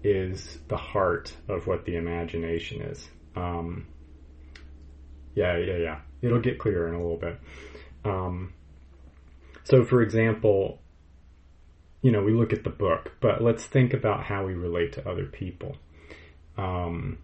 is 0.04 0.60
the 0.68 0.78
heart 0.78 1.36
of 1.48 1.66
what 1.68 1.86
the 1.86 1.96
imagination 1.96 2.82
is. 2.84 3.10
Um, 3.36 3.88
yeah, 5.36 5.58
yeah, 5.58 5.78
yeah. 5.78 6.00
It'll 6.22 6.42
get 6.42 6.60
clearer 6.60 6.88
in 6.88 6.96
a 6.96 7.02
little 7.02 7.18
bit. 7.18 7.40
Um, 8.06 8.54
so, 9.64 9.84
for 9.84 10.02
example, 10.02 10.80
you 12.02 12.12
know, 12.12 12.24
we 12.24 12.34
look 12.34 12.54
at 12.54 12.64
the 12.64 12.70
book, 12.70 13.12
but 13.20 13.42
let's 13.42 13.66
think 13.66 13.94
about 13.94 14.24
how 14.24 14.46
we 14.46 14.54
relate 14.54 14.94
to 14.94 15.10
other 15.10 15.26
people. 15.26 15.76
Um, 16.58 17.18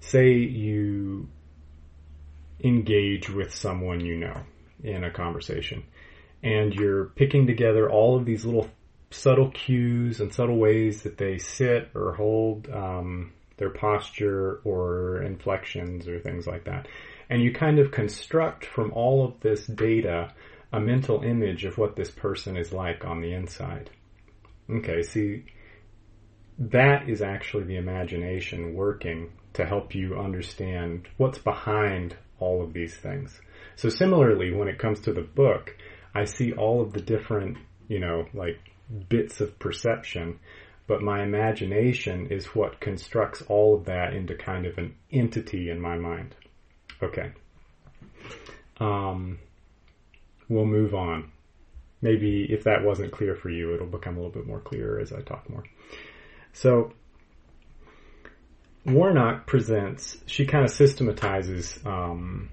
say 0.00 0.32
you 0.32 1.28
engage 2.62 3.30
with 3.30 3.52
someone 3.52 4.00
you 4.00 4.16
know 4.16 4.40
in 4.82 5.04
a 5.04 5.10
conversation, 5.10 5.84
and 6.42 6.74
you're 6.74 7.06
picking 7.06 7.46
together 7.46 7.90
all 7.90 8.16
of 8.16 8.24
these 8.24 8.44
little 8.44 8.68
subtle 9.10 9.50
cues 9.50 10.20
and 10.20 10.34
subtle 10.34 10.56
ways 10.56 11.02
that 11.02 11.16
they 11.16 11.38
sit 11.38 11.90
or 11.94 12.14
hold 12.14 12.68
um, 12.70 13.32
their 13.56 13.70
posture 13.70 14.60
or 14.64 15.22
inflections 15.22 16.08
or 16.08 16.18
things 16.18 16.46
like 16.46 16.64
that. 16.64 16.88
And 17.30 17.42
you 17.42 17.52
kind 17.52 17.78
of 17.78 17.92
construct 17.92 18.66
from 18.66 18.92
all 18.92 19.24
of 19.24 19.40
this 19.40 19.66
data 19.66 20.32
a 20.74 20.80
mental 20.80 21.22
image 21.22 21.64
of 21.64 21.78
what 21.78 21.94
this 21.94 22.10
person 22.10 22.56
is 22.56 22.72
like 22.72 23.04
on 23.04 23.20
the 23.20 23.32
inside. 23.32 23.90
Okay, 24.68 25.02
see, 25.02 25.44
that 26.58 27.08
is 27.08 27.22
actually 27.22 27.62
the 27.62 27.76
imagination 27.76 28.74
working 28.74 29.30
to 29.52 29.64
help 29.64 29.94
you 29.94 30.18
understand 30.18 31.06
what's 31.16 31.38
behind 31.38 32.16
all 32.40 32.60
of 32.60 32.72
these 32.72 32.96
things. 32.96 33.40
So 33.76 33.88
similarly, 33.88 34.52
when 34.52 34.66
it 34.66 34.80
comes 34.80 34.98
to 35.00 35.12
the 35.12 35.22
book, 35.22 35.76
I 36.12 36.24
see 36.24 36.52
all 36.52 36.82
of 36.82 36.92
the 36.92 37.00
different, 37.00 37.56
you 37.86 38.00
know, 38.00 38.26
like 38.34 38.58
bits 39.08 39.40
of 39.40 39.56
perception, 39.60 40.40
but 40.88 41.02
my 41.02 41.22
imagination 41.22 42.32
is 42.32 42.46
what 42.46 42.80
constructs 42.80 43.42
all 43.42 43.76
of 43.76 43.84
that 43.84 44.12
into 44.12 44.34
kind 44.34 44.66
of 44.66 44.76
an 44.78 44.96
entity 45.12 45.70
in 45.70 45.80
my 45.80 45.96
mind. 45.96 46.34
Okay. 47.00 47.30
Um, 48.80 49.38
we'll 50.48 50.66
move 50.66 50.94
on. 50.94 51.30
Maybe 52.02 52.46
if 52.50 52.64
that 52.64 52.84
wasn't 52.84 53.12
clear 53.12 53.34
for 53.34 53.50
you, 53.50 53.74
it'll 53.74 53.86
become 53.86 54.16
a 54.16 54.20
little 54.20 54.32
bit 54.32 54.46
more 54.46 54.60
clear 54.60 55.00
as 55.00 55.12
I 55.12 55.22
talk 55.22 55.48
more. 55.48 55.64
So, 56.52 56.92
Warnock 58.84 59.46
presents, 59.46 60.18
she 60.26 60.44
kind 60.44 60.64
of 60.64 60.70
systematizes 60.70 61.78
um, 61.86 62.50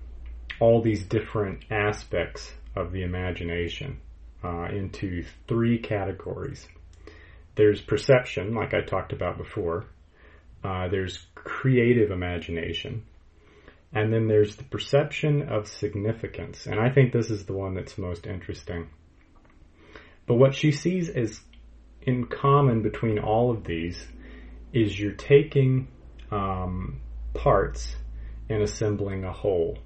all 0.59 0.81
these 0.81 1.03
different 1.03 1.65
aspects 1.69 2.51
of 2.75 2.93
the 2.93 3.03
imagination 3.03 3.99
uh, 4.43 4.67
into 4.71 5.25
three 5.47 5.79
categories. 5.79 6.67
There's 7.55 7.81
perception, 7.81 8.55
like 8.55 8.73
I 8.73 8.81
talked 8.81 9.11
about 9.11 9.37
before. 9.37 9.85
Uh, 10.63 10.87
there's 10.87 11.25
creative 11.35 12.11
imagination. 12.11 13.03
And 13.93 14.13
then 14.13 14.27
there's 14.27 14.55
the 14.55 14.63
perception 14.63 15.49
of 15.49 15.67
significance. 15.67 16.65
And 16.65 16.79
I 16.79 16.89
think 16.89 17.11
this 17.11 17.29
is 17.29 17.45
the 17.45 17.53
one 17.53 17.73
that's 17.73 17.97
most 17.97 18.25
interesting. 18.25 18.89
But 20.27 20.35
what 20.35 20.55
she 20.55 20.71
sees 20.71 21.09
as 21.09 21.41
in 22.01 22.25
common 22.25 22.81
between 22.81 23.19
all 23.19 23.51
of 23.51 23.63
these 23.65 24.07
is 24.73 24.97
you're 24.97 25.11
taking 25.11 25.87
um, 26.31 27.01
parts 27.33 27.95
and 28.49 28.61
assembling 28.61 29.23
a 29.23 29.31
whole. 29.31 29.77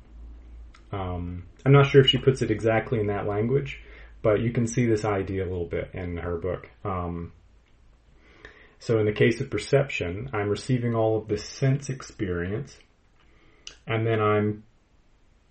Um, 0.91 1.43
I'm 1.65 1.71
not 1.71 1.87
sure 1.87 2.01
if 2.01 2.07
she 2.07 2.17
puts 2.17 2.41
it 2.41 2.51
exactly 2.51 2.99
in 2.99 3.07
that 3.07 3.27
language, 3.27 3.81
but 4.21 4.39
you 4.39 4.51
can 4.51 4.67
see 4.67 4.85
this 4.85 5.03
idea 5.03 5.43
a 5.43 5.49
little 5.49 5.65
bit 5.65 5.89
in 5.93 6.17
her 6.17 6.37
book. 6.37 6.69
Um, 6.83 7.31
so 8.79 8.99
in 8.99 9.05
the 9.05 9.13
case 9.13 9.41
of 9.41 9.49
perception, 9.49 10.29
I'm 10.33 10.49
receiving 10.49 10.95
all 10.95 11.17
of 11.17 11.27
this 11.27 11.43
sense 11.43 11.89
experience, 11.89 12.77
and 13.87 14.05
then 14.05 14.21
I'm 14.21 14.63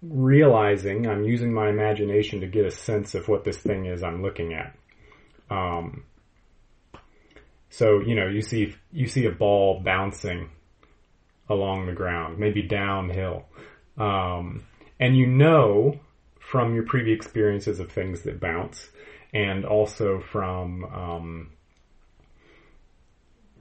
realizing 0.02 1.06
I'm 1.06 1.24
using 1.24 1.52
my 1.52 1.68
imagination 1.68 2.40
to 2.40 2.46
get 2.46 2.66
a 2.66 2.70
sense 2.70 3.14
of 3.14 3.28
what 3.28 3.44
this 3.44 3.56
thing 3.56 3.86
is 3.86 4.02
I'm 4.02 4.22
looking 4.22 4.54
at. 4.54 4.76
Um, 5.50 6.04
so 7.70 8.00
you 8.00 8.14
know, 8.14 8.26
you 8.26 8.42
see 8.42 8.74
you 8.92 9.06
see 9.06 9.26
a 9.26 9.32
ball 9.32 9.80
bouncing 9.80 10.50
along 11.48 11.86
the 11.86 11.92
ground, 11.92 12.38
maybe 12.38 12.62
downhill. 12.62 13.44
Um, 13.96 14.64
and 14.98 15.16
you 15.16 15.26
know 15.26 16.00
from 16.38 16.74
your 16.74 16.84
previous 16.84 17.16
experiences 17.16 17.80
of 17.80 17.90
things 17.90 18.22
that 18.22 18.40
bounce 18.40 18.88
and 19.32 19.64
also 19.64 20.20
from 20.20 20.84
um, 20.84 21.50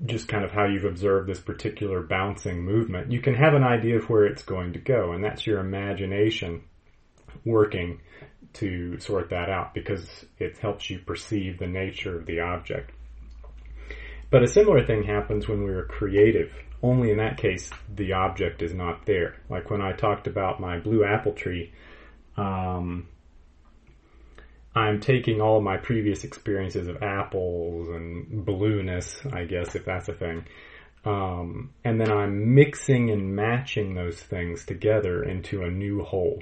just 0.05 0.27
kind 0.27 0.43
of 0.43 0.51
how 0.51 0.65
you've 0.65 0.85
observed 0.85 1.29
this 1.29 1.39
particular 1.39 2.01
bouncing 2.01 2.61
movement, 2.63 3.11
you 3.11 3.21
can 3.21 3.35
have 3.35 3.53
an 3.53 3.63
idea 3.63 3.97
of 3.97 4.09
where 4.09 4.25
it's 4.25 4.43
going 4.43 4.73
to 4.73 4.79
go, 4.79 5.13
and 5.13 5.23
that's 5.23 5.47
your 5.47 5.59
imagination 5.59 6.63
working 7.45 8.01
to 8.53 8.99
sort 8.99 9.29
that 9.29 9.49
out 9.49 9.73
because 9.73 10.07
it 10.37 10.57
helps 10.57 10.89
you 10.89 10.99
perceive 10.99 11.57
the 11.57 11.67
nature 11.67 12.17
of 12.17 12.25
the 12.25 12.39
object. 12.39 12.91
But 14.29 14.43
a 14.43 14.47
similar 14.47 14.85
thing 14.85 15.03
happens 15.03 15.47
when 15.47 15.63
we 15.63 15.71
are 15.71 15.85
creative 15.85 16.51
only 16.81 17.11
in 17.11 17.17
that 17.17 17.37
case 17.37 17.69
the 17.95 18.13
object 18.13 18.61
is 18.61 18.73
not 18.73 19.05
there. 19.05 19.37
Like 19.49 19.69
when 19.71 19.81
I 19.81 19.93
talked 19.93 20.27
about 20.27 20.59
my 20.59 20.79
blue 20.79 21.05
apple 21.05 21.31
tree, 21.31 21.71
um, 22.35 23.07
I'm 24.75 24.99
taking 24.99 25.39
all 25.39 25.61
my 25.61 25.77
previous 25.77 26.23
experiences 26.23 26.87
of 26.87 27.03
apples 27.03 27.89
and 27.89 28.45
blueness, 28.45 29.21
I 29.31 29.43
guess, 29.43 29.75
if 29.75 29.85
that's 29.85 30.09
a 30.09 30.13
thing, 30.13 30.45
um, 31.05 31.71
and 31.83 31.99
then 31.99 32.11
I'm 32.11 32.55
mixing 32.55 33.11
and 33.11 33.35
matching 33.35 33.93
those 33.93 34.19
things 34.19 34.65
together 34.65 35.23
into 35.23 35.63
a 35.63 35.69
new 35.69 36.03
whole. 36.03 36.41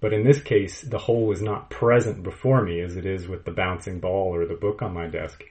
But 0.00 0.14
in 0.14 0.24
this 0.24 0.40
case, 0.40 0.80
the 0.80 0.98
whole 0.98 1.30
is 1.32 1.42
not 1.42 1.70
present 1.70 2.22
before 2.22 2.62
me 2.62 2.80
as 2.80 2.96
it 2.96 3.04
is 3.04 3.28
with 3.28 3.44
the 3.44 3.50
bouncing 3.50 4.00
ball 4.00 4.34
or 4.34 4.46
the 4.46 4.54
book 4.54 4.80
on 4.82 4.94
my 4.94 5.06
desk. 5.06 5.44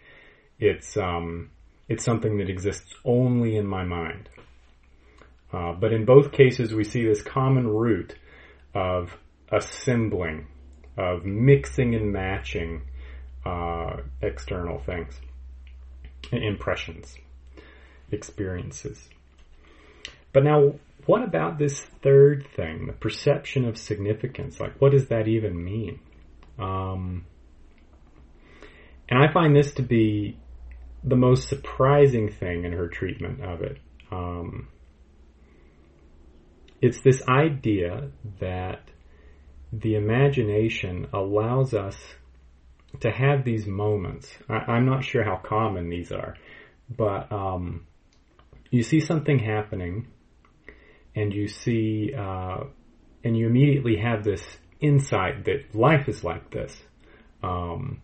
It's 0.60 0.98
um, 0.98 1.52
it's 1.88 2.04
something 2.04 2.38
that 2.40 2.50
exists 2.50 2.94
only 3.06 3.56
in 3.56 3.68
my 3.68 3.84
mind. 3.84 4.30
Uh, 5.54 5.74
but 5.74 5.94
in 5.94 6.06
both 6.06 6.32
cases, 6.32 6.74
we 6.74 6.84
see 6.84 7.06
this 7.06 7.22
common 7.22 7.68
root 7.68 8.16
of 8.74 9.16
assembling, 9.52 10.48
of 11.00 11.26
mixing 11.26 11.96
and 11.96 12.12
matching 12.12 12.82
uh, 13.46 13.98
external 14.22 14.80
things, 14.80 15.20
impressions, 16.32 17.18
experiences. 18.12 19.08
But 20.34 20.44
now, 20.44 20.74
what 21.06 21.24
about 21.24 21.58
this 21.58 21.82
third 22.04 22.46
thing, 22.56 22.88
the 22.88 22.94
perception 22.94 23.66
of 23.66 23.78
significance? 23.78 24.60
Like, 24.60 24.80
what 24.80 24.92
does 24.92 25.08
that 25.08 25.28
even 25.28 25.64
mean? 25.64 26.00
Um, 26.60 27.26
and 29.08 29.24
I 29.24 29.32
find 29.32 29.56
this 29.56 29.74
to 29.76 29.82
be 29.82 30.38
the 31.04 31.16
most 31.16 31.48
surprising 31.48 32.30
thing 32.30 32.66
in 32.66 32.74
her 32.74 32.90
treatment 32.90 33.42
of 33.42 33.62
it. 33.62 33.78
Um, 34.12 34.68
it's 36.82 37.02
this 37.02 37.24
idea 37.28 38.12
that 38.40 38.82
the 39.72 39.96
imagination 39.96 41.08
allows 41.14 41.74
us 41.74 41.96
to 43.02 43.12
have 43.12 43.44
these 43.44 43.68
moments. 43.68 44.28
I, 44.48 44.78
am 44.78 44.86
not 44.86 45.04
sure 45.04 45.24
how 45.24 45.38
common 45.38 45.90
these 45.90 46.12
are, 46.12 46.36
but 46.90 47.32
um, 47.32 47.86
you 48.72 48.84
see 48.84 49.00
something 49.00 49.40
happening, 49.40 50.08
and 51.16 51.34
you 51.34 51.48
see, 51.48 52.14
uh, 52.18 52.64
and 53.24 53.38
you 53.38 53.48
immediately 53.48 53.98
have 53.98 54.24
this 54.24 54.44
insight 54.80 55.46
that 55.46 55.76
life 55.76 56.08
is 56.08 56.24
like 56.24 56.52
this. 56.52 56.76
Um, 57.44 58.02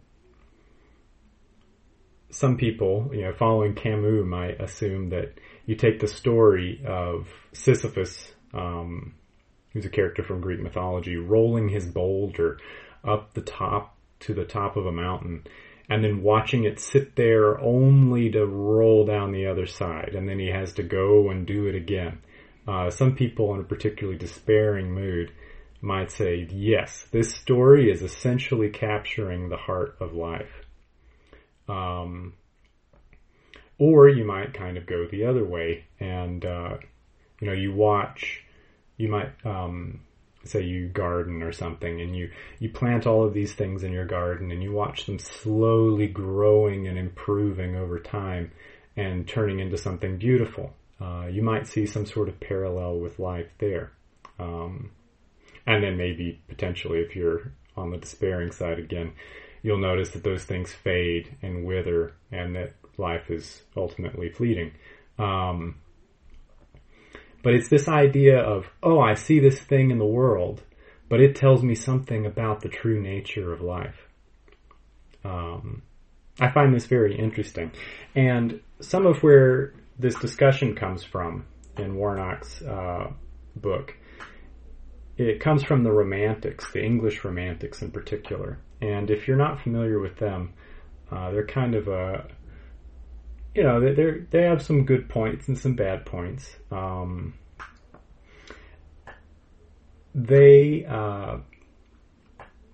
some 2.30 2.58
people, 2.58 3.10
you 3.14 3.22
know, 3.22 3.34
following 3.34 3.76
Camus 3.76 4.26
might 4.26 4.60
assume 4.62 5.10
that 5.10 5.34
you 5.66 5.76
take 5.76 6.00
the 6.00 6.08
story 6.08 6.84
of 6.86 7.28
Sisyphus, 7.54 8.34
um, 8.54 9.16
who's 9.75 9.86
a 9.86 9.89
character 9.89 10.24
from 10.24 10.39
Greek 10.39 10.62
mythology, 10.62 11.17
rolling 11.17 11.67
his 11.67 11.86
boulder 11.86 12.58
up 13.03 13.34
the 13.34 13.41
top 13.41 13.94
to 14.22 14.34
the 14.34 14.46
top 14.46 14.77
of 14.77 14.86
a 14.86 14.91
mountain, 14.91 15.46
and 15.89 16.01
then 16.01 16.24
watching 16.24 16.63
it 16.63 16.79
sit 16.79 17.17
there 17.17 17.60
only 17.60 18.32
to 18.32 18.46
roll 18.46 19.05
down 19.05 19.34
the 19.34 19.46
other 19.46 19.65
side, 19.65 20.13
and 20.15 20.29
then 20.29 20.39
he 20.39 20.48
has 20.48 20.72
to 20.74 20.82
go 20.82 21.29
and 21.29 21.46
do 21.46 21.67
it 21.67 21.75
again. 21.75 22.20
Uh, 22.65 22.89
some 22.89 23.15
people 23.15 23.53
in 23.53 23.60
a 23.60 23.65
particularly 23.65 24.17
despairing 24.17 24.94
mood 24.94 25.29
might 25.82 26.10
say, 26.10 26.48
yes, 26.50 27.05
this 27.12 27.36
story 27.36 27.91
is 27.91 28.01
essentially 28.01 28.70
capturing 28.70 29.50
the 29.50 29.58
heart 29.58 29.98
of 30.00 30.13
life. 30.13 30.65
Um, 31.67 32.34
or 33.77 34.08
you 34.08 34.24
might 34.24 34.53
kind 34.53 34.77
of 34.77 34.86
go 34.86 35.05
the 35.05 35.25
other 35.25 35.44
way 35.44 35.84
and, 36.00 36.46
uh, 36.46 36.77
you 37.41 37.48
know, 37.48 37.53
you 37.53 37.74
watch, 37.74 38.45
you 38.98 39.10
might, 39.10 39.32
um, 39.46 40.00
say 40.44 40.62
you 40.62 40.88
garden 40.90 41.42
or 41.42 41.52
something 41.52 42.02
and 42.02 42.16
you, 42.16 42.30
you 42.60 42.70
plant 42.70 43.08
all 43.08 43.24
of 43.25 43.34
these 43.34 43.54
things 43.54 43.84
in 43.84 43.92
your 43.92 44.06
garden 44.06 44.52
and 44.52 44.62
you 44.62 44.72
watch 44.72 45.06
them 45.06 45.18
slowly 45.18 46.08
growing 46.08 46.88
and 46.88 46.98
improving 47.00 47.75
over 47.75 48.00
time. 48.00 48.52
and 48.98 49.28
turning 49.28 49.60
into 49.60 49.78
something 49.78 50.18
beautiful. 50.18 50.74
Uh, 51.02 51.25
you 51.30 51.42
might 51.42 51.68
see 51.68 51.86
some 51.86 52.06
sort 52.06 52.30
of 52.30 52.40
parallel 52.40 53.00
with 53.00 53.20
life 53.20 53.50
there. 53.58 53.92
Um, 54.40 54.92
and 55.68 55.84
then 55.84 55.98
maybe 55.98 56.40
potentially 56.48 57.00
if 57.00 57.16
you're 57.16 57.52
on 57.75 57.92
the 57.92 57.98
despairing 57.98 58.52
side 58.52 58.80
again, 58.80 59.14
you'll 59.64 59.78
notice 59.80 60.12
that 60.12 60.24
those 60.24 60.44
things 60.44 60.72
fade 60.72 61.36
and 61.42 61.66
wither 61.66 62.14
and 62.32 62.56
that 62.56 62.74
life 62.98 63.30
is 63.30 63.64
ultimately 63.75 64.30
fleeting. 64.30 64.72
Um, 65.20 65.75
but 67.46 67.54
it's 67.54 67.70
this 67.70 67.88
idea 67.88 68.40
of, 68.40 68.66
oh, 68.82 69.00
I 69.00 69.14
see 69.14 69.40
this 69.40 69.60
thing 69.60 69.92
in 69.92 70.00
the 70.00 70.04
world, 70.04 70.64
but 71.08 71.22
it 71.22 71.36
tells 71.36 71.62
me 71.62 71.75
something 71.75 72.25
about 72.25 72.62
the 72.62 72.70
true 72.70 73.00
nature 73.00 73.54
of 73.54 73.62
life. 73.62 74.08
Um, 75.24 75.84
I 76.42 76.52
find 76.52 76.74
this 76.74 76.88
very 76.88 77.16
interesting. 77.16 77.72
And 78.16 78.62
some 78.80 79.06
of 79.06 79.22
where 79.22 79.75
this 80.00 80.16
discussion 80.16 80.74
comes 80.74 81.04
from 81.04 81.46
in 81.78 81.96
Warnock's 81.96 82.64
uh, 82.64 83.12
book, 83.56 83.96
it 85.16 85.40
comes 85.40 85.62
from 85.64 85.84
the 85.84 85.92
Romantics, 85.92 86.74
the 86.74 86.84
English 86.84 87.24
Romantics 87.24 87.84
in 87.84 87.92
particular. 87.92 88.58
And 88.82 89.12
if 89.12 89.28
you're 89.28 89.38
not 89.38 89.62
familiar 89.62 90.00
with 90.00 90.18
them, 90.18 90.54
uh, 91.12 91.30
they're 91.30 91.46
kind 91.46 91.75
of 91.75 91.90
a, 91.90 92.25
you 93.56 93.64
know, 93.64 93.80
they 93.80 94.26
they 94.30 94.44
have 94.44 94.62
some 94.62 94.86
good 94.86 95.08
points 95.08 95.48
and 95.48 95.58
some 95.58 95.76
bad 95.76 96.06
points. 96.06 96.56
Um, 96.70 97.34
they 100.14 100.86
uh, 100.86 101.38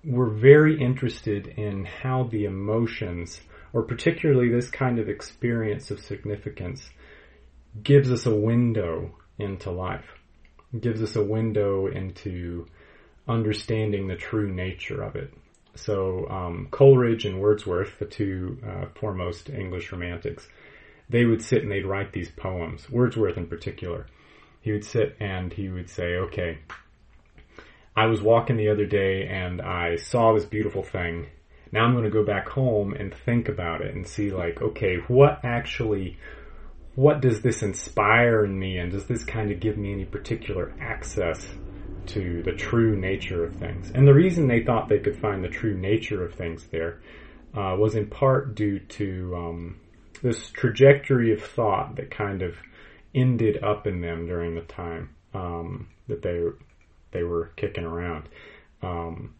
were 0.03 0.29
very 0.29 0.81
interested 0.81 1.47
in 1.47 1.85
how 1.85 2.23
the 2.23 2.45
emotions, 2.45 3.39
or 3.73 3.83
particularly 3.83 4.49
this 4.49 4.69
kind 4.71 4.97
of 4.97 5.07
experience 5.07 5.91
of 5.91 5.99
significance, 5.99 6.89
gives 7.83 8.11
us 8.11 8.25
a 8.25 8.35
window 8.35 9.15
into 9.37 9.69
life, 9.69 10.05
gives 10.79 11.01
us 11.03 11.15
a 11.15 11.23
window 11.23 11.87
into 11.87 12.65
understanding 13.27 14.07
the 14.07 14.15
true 14.15 14.51
nature 14.51 15.03
of 15.03 15.15
it. 15.15 15.31
So 15.75 16.27
um, 16.29 16.67
Coleridge 16.71 17.25
and 17.25 17.39
Wordsworth, 17.39 17.97
the 17.99 18.05
two 18.05 18.57
uh, 18.67 18.85
foremost 18.99 19.49
English 19.49 19.91
romantics, 19.91 20.47
they 21.11 21.25
would 21.25 21.41
sit 21.41 21.61
and 21.63 21.71
they'd 21.71 21.85
write 21.85 22.13
these 22.13 22.31
poems. 22.31 22.89
Wordsworth 22.89 23.37
in 23.37 23.47
particular, 23.47 24.07
he 24.61 24.71
would 24.71 24.85
sit 24.85 25.15
and 25.19 25.51
he 25.53 25.69
would 25.69 25.89
say, 25.89 26.15
"Okay, 26.15 26.59
I 27.95 28.05
was 28.05 28.21
walking 28.21 28.57
the 28.57 28.69
other 28.69 28.85
day 28.85 29.27
and 29.27 29.61
I 29.61 29.97
saw 29.97 30.33
this 30.33 30.45
beautiful 30.45 30.83
thing. 30.83 31.27
Now 31.71 31.83
I'm 31.83 31.93
going 31.93 32.05
to 32.05 32.09
go 32.09 32.23
back 32.23 32.47
home 32.47 32.93
and 32.93 33.13
think 33.13 33.49
about 33.49 33.81
it 33.81 33.93
and 33.93 34.07
see 34.07 34.31
like, 34.31 34.61
okay, 34.61 34.97
what 35.07 35.41
actually, 35.43 36.17
what 36.95 37.21
does 37.21 37.41
this 37.41 37.61
inspire 37.61 38.45
in 38.45 38.57
me 38.57 38.77
and 38.77 38.91
does 38.91 39.07
this 39.07 39.23
kind 39.25 39.51
of 39.51 39.59
give 39.59 39.77
me 39.77 39.91
any 39.91 40.05
particular 40.05 40.73
access 40.79 41.45
to 42.07 42.41
the 42.43 42.53
true 42.53 42.95
nature 42.95 43.43
of 43.43 43.55
things? 43.55 43.91
And 43.93 44.07
the 44.07 44.13
reason 44.13 44.47
they 44.47 44.63
thought 44.63 44.87
they 44.87 44.99
could 44.99 45.19
find 45.19 45.43
the 45.43 45.49
true 45.49 45.77
nature 45.77 46.23
of 46.23 46.33
things 46.33 46.67
there 46.67 46.99
uh, 47.53 47.75
was 47.77 47.95
in 47.95 48.07
part 48.07 48.55
due 48.55 48.79
to 48.79 49.35
um, 49.35 49.80
this 50.21 50.49
trajectory 50.51 51.33
of 51.33 51.41
thought 51.41 51.95
that 51.95 52.11
kind 52.11 52.41
of 52.41 52.55
ended 53.13 53.63
up 53.63 53.87
in 53.87 54.01
them 54.01 54.27
during 54.27 54.55
the 54.55 54.61
time 54.61 55.09
um, 55.33 55.87
that 56.07 56.21
they 56.21 56.41
they 57.11 57.23
were 57.23 57.51
kicking 57.55 57.83
around. 57.83 58.29
Um, 58.81 59.35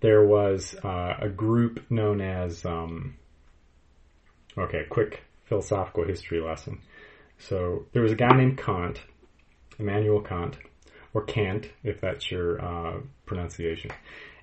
there 0.00 0.24
was 0.24 0.74
uh, 0.82 1.14
a 1.20 1.28
group 1.28 1.84
known 1.90 2.20
as 2.20 2.64
um, 2.64 3.16
okay, 4.56 4.84
quick 4.88 5.22
philosophical 5.44 6.04
history 6.04 6.40
lesson. 6.40 6.80
So 7.38 7.86
there 7.92 8.02
was 8.02 8.12
a 8.12 8.16
guy 8.16 8.34
named 8.36 8.58
Kant, 8.58 9.00
Immanuel 9.78 10.20
Kant, 10.20 10.56
or 11.14 11.24
Kant, 11.24 11.70
if 11.82 12.00
that's 12.00 12.30
your 12.30 12.62
uh, 12.62 13.00
pronunciation, 13.26 13.90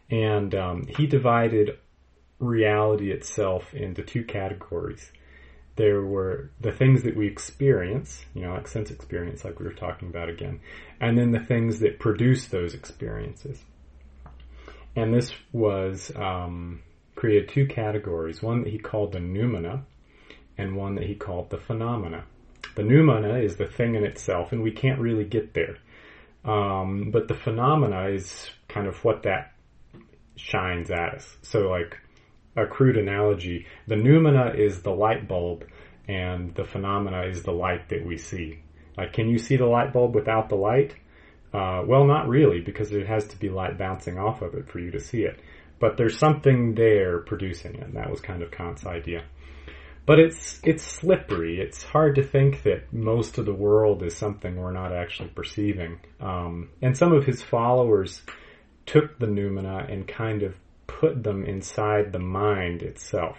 and 0.10 0.54
um, 0.56 0.88
he 0.88 1.08
divided 1.08 1.78
reality 2.40 3.12
itself 3.12 3.74
into 3.74 4.04
two 4.04 4.24
categories 4.24 5.12
there 5.78 6.02
were 6.02 6.50
the 6.60 6.72
things 6.72 7.04
that 7.04 7.16
we 7.16 7.28
experience, 7.28 8.26
you 8.34 8.42
know, 8.42 8.54
like 8.54 8.68
sense 8.68 8.90
experience, 8.90 9.46
like 9.46 9.60
we 9.60 9.66
were 9.66 9.74
talking 9.74 10.10
about 10.10 10.28
again, 10.28 10.60
and 11.00 11.18
then 11.18 11.32
the 11.32 11.40
things 11.40 11.80
that 11.80 12.00
produce 12.00 12.48
those 12.48 12.74
experiences. 12.74 13.64
And 14.96 15.14
this 15.14 15.32
was 15.54 16.12
um, 16.16 16.82
created 17.16 17.50
two 17.50 17.68
categories: 17.68 18.42
one 18.42 18.64
that 18.64 18.72
he 18.72 18.80
called 18.80 19.14
the 19.14 19.20
noumena, 19.20 19.84
and 20.58 20.76
one 20.76 20.96
that 20.96 21.06
he 21.06 21.16
called 21.16 21.52
the 21.52 21.60
phenomena. 21.60 22.26
The 22.76 22.82
noumena 22.82 23.44
is 23.44 23.56
the 23.56 23.68
thing 23.68 23.94
in 23.94 24.04
itself, 24.04 24.52
and 24.52 24.64
we 24.64 24.72
can't 24.72 25.00
really 25.00 25.26
get 25.26 25.54
there. 25.54 25.78
Um, 26.44 27.12
but 27.12 27.28
the 27.28 27.36
phenomena 27.36 28.08
is 28.10 28.50
kind 28.68 28.88
of 28.88 29.04
what 29.04 29.24
that 29.24 29.54
shines 30.36 30.90
at 30.90 31.14
us. 31.14 31.38
So, 31.44 31.70
like 31.70 32.00
a 32.58 32.66
crude 32.66 32.98
analogy, 32.98 33.66
the 33.88 33.96
noumena 33.96 34.58
is 34.58 34.82
the 34.82 34.92
light 34.92 35.28
bulb 35.28 35.64
and 36.08 36.54
the 36.56 36.66
phenomena 36.66 37.24
is 37.24 37.44
the 37.44 37.52
light 37.52 37.90
that 37.90 38.06
we 38.06 38.18
see. 38.18 38.60
Like, 38.98 39.14
can 39.14 39.30
you 39.30 39.38
see 39.38 39.58
the 39.58 39.66
light 39.66 39.94
bulb 39.94 40.16
without 40.16 40.50
the 40.50 40.56
light? 40.56 40.96
Uh, 41.54 41.84
well, 41.86 42.06
not 42.06 42.28
really, 42.28 42.60
because 42.62 42.92
it 42.92 43.08
has 43.08 43.26
to 43.28 43.38
be 43.38 43.50
light 43.50 43.78
bouncing 43.78 44.18
off 44.18 44.42
of 44.42 44.56
it 44.56 44.70
for 44.70 44.80
you 44.80 44.92
to 44.92 45.00
see 45.00 45.22
it. 45.22 45.40
But 45.80 45.98
there's 45.98 46.18
something 46.18 46.74
there 46.76 47.20
producing 47.20 47.76
it, 47.76 47.84
and 47.84 47.96
that 47.96 48.10
was 48.10 48.20
kind 48.20 48.42
of 48.42 48.52
Kant's 48.52 48.86
idea. 48.86 49.24
But 50.06 50.20
it's 50.20 50.60
it's 50.64 50.84
slippery. 50.84 51.60
It's 51.60 51.84
hard 51.84 52.16
to 52.16 52.24
think 52.24 52.64
that 52.64 52.92
most 52.94 53.38
of 53.38 53.46
the 53.46 53.54
world 53.54 54.02
is 54.04 54.16
something 54.16 54.56
we're 54.56 54.72
not 54.72 54.94
actually 54.94 55.30
perceiving. 55.30 56.00
Um, 56.20 56.70
and 56.82 56.98
some 56.98 57.14
of 57.14 57.26
his 57.26 57.42
followers 57.42 58.22
took 58.86 59.20
the 59.20 59.28
noumena 59.28 59.92
and 59.92 60.08
kind 60.08 60.44
of 60.44 60.56
put 60.88 61.24
them 61.24 61.44
inside 61.44 62.12
the 62.12 62.20
mind 62.20 62.82
itself. 62.82 63.38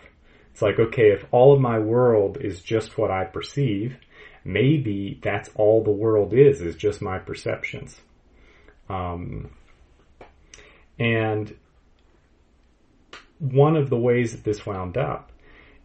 It's 0.53 0.63
like, 0.63 0.79
okay, 0.79 1.11
if 1.11 1.25
all 1.31 1.55
of 1.55 1.61
my 1.61 1.79
world 1.79 2.39
is 2.41 2.61
just 2.61 2.99
what 2.99 3.11
I 3.11 3.25
perceive, 3.25 3.97
maybe 4.45 5.19
that's 5.23 5.51
all 5.55 5.83
the 5.83 5.91
world 5.91 6.33
is, 6.33 6.61
is 6.61 6.77
just 6.77 7.03
my 7.03 7.19
perceptions. 7.19 8.01
Um, 8.89 9.51
and 10.99 11.55
one 13.39 13.77
of 13.77 13.91
the 13.91 13.99
ways 13.99 14.33
that 14.33 14.45
this 14.45 14.67
wound 14.67 14.97
up 14.97 15.31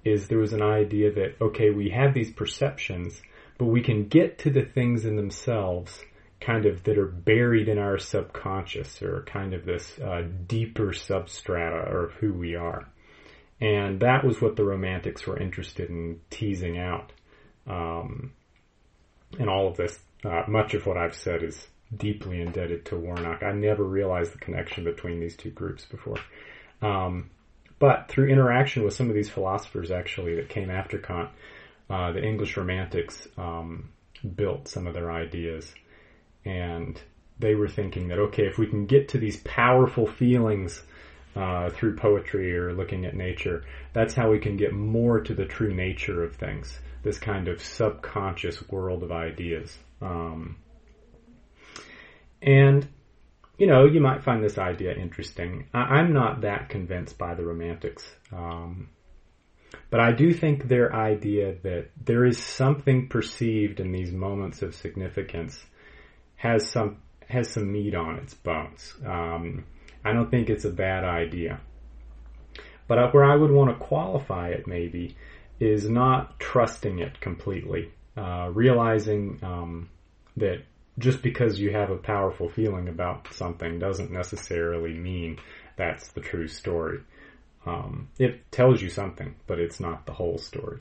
is 0.03 0.27
there 0.27 0.39
was 0.39 0.53
an 0.53 0.61
idea 0.61 1.11
that, 1.11 1.35
okay, 1.39 1.69
we 1.69 1.89
have 1.89 2.13
these 2.13 2.31
perceptions, 2.31 3.21
but 3.57 3.65
we 3.65 3.81
can 3.81 4.07
get 4.07 4.39
to 4.39 4.49
the 4.49 4.63
things 4.63 5.05
in 5.05 5.15
themselves 5.15 6.03
kind 6.43 6.65
of 6.65 6.83
that 6.83 6.97
are 6.97 7.07
buried 7.07 7.69
in 7.69 7.77
our 7.77 7.97
subconscious 7.97 9.01
or 9.01 9.23
kind 9.23 9.53
of 9.53 9.65
this 9.65 9.97
uh, 9.99 10.23
deeper 10.47 10.87
substrata 10.87 12.03
of 12.03 12.11
who 12.13 12.33
we 12.33 12.55
are. 12.55 12.85
And 13.61 14.01
that 14.01 14.25
was 14.25 14.41
what 14.41 14.55
the 14.55 14.65
romantics 14.65 15.25
were 15.25 15.39
interested 15.39 15.89
in 15.89 16.19
teasing 16.29 16.77
out. 16.77 17.13
Um, 17.65 18.33
and 19.39 19.49
all 19.49 19.69
of 19.69 19.77
this, 19.77 19.97
uh, 20.25 20.43
much 20.47 20.73
of 20.73 20.85
what 20.85 20.97
I've 20.97 21.15
said 21.15 21.43
is 21.43 21.67
deeply 21.95 22.41
indebted 22.41 22.85
to 22.87 22.97
Warnock. 22.97 23.41
I 23.41 23.53
never 23.53 23.83
realized 23.83 24.33
the 24.33 24.39
connection 24.39 24.83
between 24.83 25.19
these 25.19 25.37
two 25.37 25.51
groups 25.51 25.85
before. 25.85 26.17
Um, 26.81 27.29
but 27.79 28.09
through 28.09 28.27
interaction 28.29 28.83
with 28.83 28.93
some 28.93 29.09
of 29.09 29.15
these 29.15 29.29
philosophers 29.29 29.91
actually 29.91 30.35
that 30.35 30.49
came 30.49 30.69
after 30.69 30.97
Kant, 30.97 31.29
uh, 31.89 32.11
the 32.11 32.23
English 32.23 32.57
romantics 32.57 33.27
um, 33.37 33.89
built 34.35 34.67
some 34.67 34.87
of 34.87 34.93
their 34.93 35.11
ideas 35.11 35.73
and 36.45 37.01
they 37.39 37.55
were 37.55 37.67
thinking 37.67 38.07
that 38.09 38.19
okay, 38.19 38.43
if 38.45 38.57
we 38.57 38.67
can 38.67 38.85
get 38.85 39.09
to 39.09 39.17
these 39.17 39.37
powerful 39.37 40.07
feelings 40.07 40.81
uh, 41.35 41.69
through 41.71 41.95
poetry 41.95 42.55
or 42.55 42.73
looking 42.73 43.05
at 43.05 43.15
nature, 43.15 43.63
that's 43.93 44.13
how 44.13 44.29
we 44.29 44.39
can 44.39 44.55
get 44.55 44.71
more 44.71 45.19
to 45.19 45.33
the 45.33 45.45
true 45.45 45.73
nature 45.73 46.23
of 46.23 46.35
things. 46.35 46.79
This 47.01 47.17
kind 47.17 47.47
of 47.47 47.61
subconscious 47.61 48.67
world 48.69 49.03
of 49.03 49.11
ideas. 49.11 49.77
Um, 50.01 50.57
and 52.41 52.87
you 53.57 53.67
know, 53.67 53.85
you 53.85 54.01
might 54.01 54.23
find 54.23 54.43
this 54.43 54.57
idea 54.57 54.93
interesting. 54.95 55.67
I- 55.73 55.99
am 55.99 56.11
not 56.13 56.41
that 56.41 56.69
convinced 56.69 57.17
by 57.17 57.35
the 57.35 57.45
Romantics. 57.45 58.03
Um, 58.31 58.89
but 59.89 59.99
I 59.99 60.11
do 60.11 60.33
think 60.33 60.67
their 60.67 60.93
idea 60.93 61.55
that 61.63 61.89
there 62.03 62.25
is 62.25 62.37
something 62.37 63.07
perceived 63.07 63.79
in 63.79 63.91
these 63.91 64.11
moments 64.11 64.61
of 64.61 64.75
significance 64.75 65.63
has 66.43 66.69
some 66.69 66.97
has 67.29 67.49
some 67.49 67.71
meat 67.71 67.95
on 67.95 68.17
its 68.17 68.33
bones. 68.33 68.93
Um, 69.05 69.63
I 70.03 70.11
don't 70.11 70.29
think 70.29 70.49
it's 70.49 70.65
a 70.65 70.69
bad 70.69 71.05
idea. 71.05 71.61
But 72.85 73.13
where 73.13 73.23
I 73.23 73.37
would 73.37 73.49
want 73.49 73.69
to 73.69 73.85
qualify 73.85 74.49
it 74.49 74.67
maybe 74.67 75.15
is 75.61 75.87
not 75.87 76.37
trusting 76.41 76.99
it 76.99 77.21
completely, 77.21 77.93
uh, 78.17 78.49
realizing 78.51 79.39
um, 79.41 79.89
that 80.35 80.63
just 80.99 81.21
because 81.21 81.61
you 81.61 81.71
have 81.71 81.89
a 81.89 81.95
powerful 81.95 82.49
feeling 82.49 82.89
about 82.89 83.33
something 83.33 83.79
doesn't 83.79 84.11
necessarily 84.11 84.93
mean 84.93 85.39
that's 85.77 86.09
the 86.09 86.19
true 86.19 86.49
story. 86.49 86.99
Um, 87.65 88.09
it 88.19 88.51
tells 88.51 88.81
you 88.81 88.89
something, 88.89 89.33
but 89.47 89.59
it's 89.59 89.79
not 89.79 90.05
the 90.05 90.11
whole 90.11 90.37
story. 90.37 90.79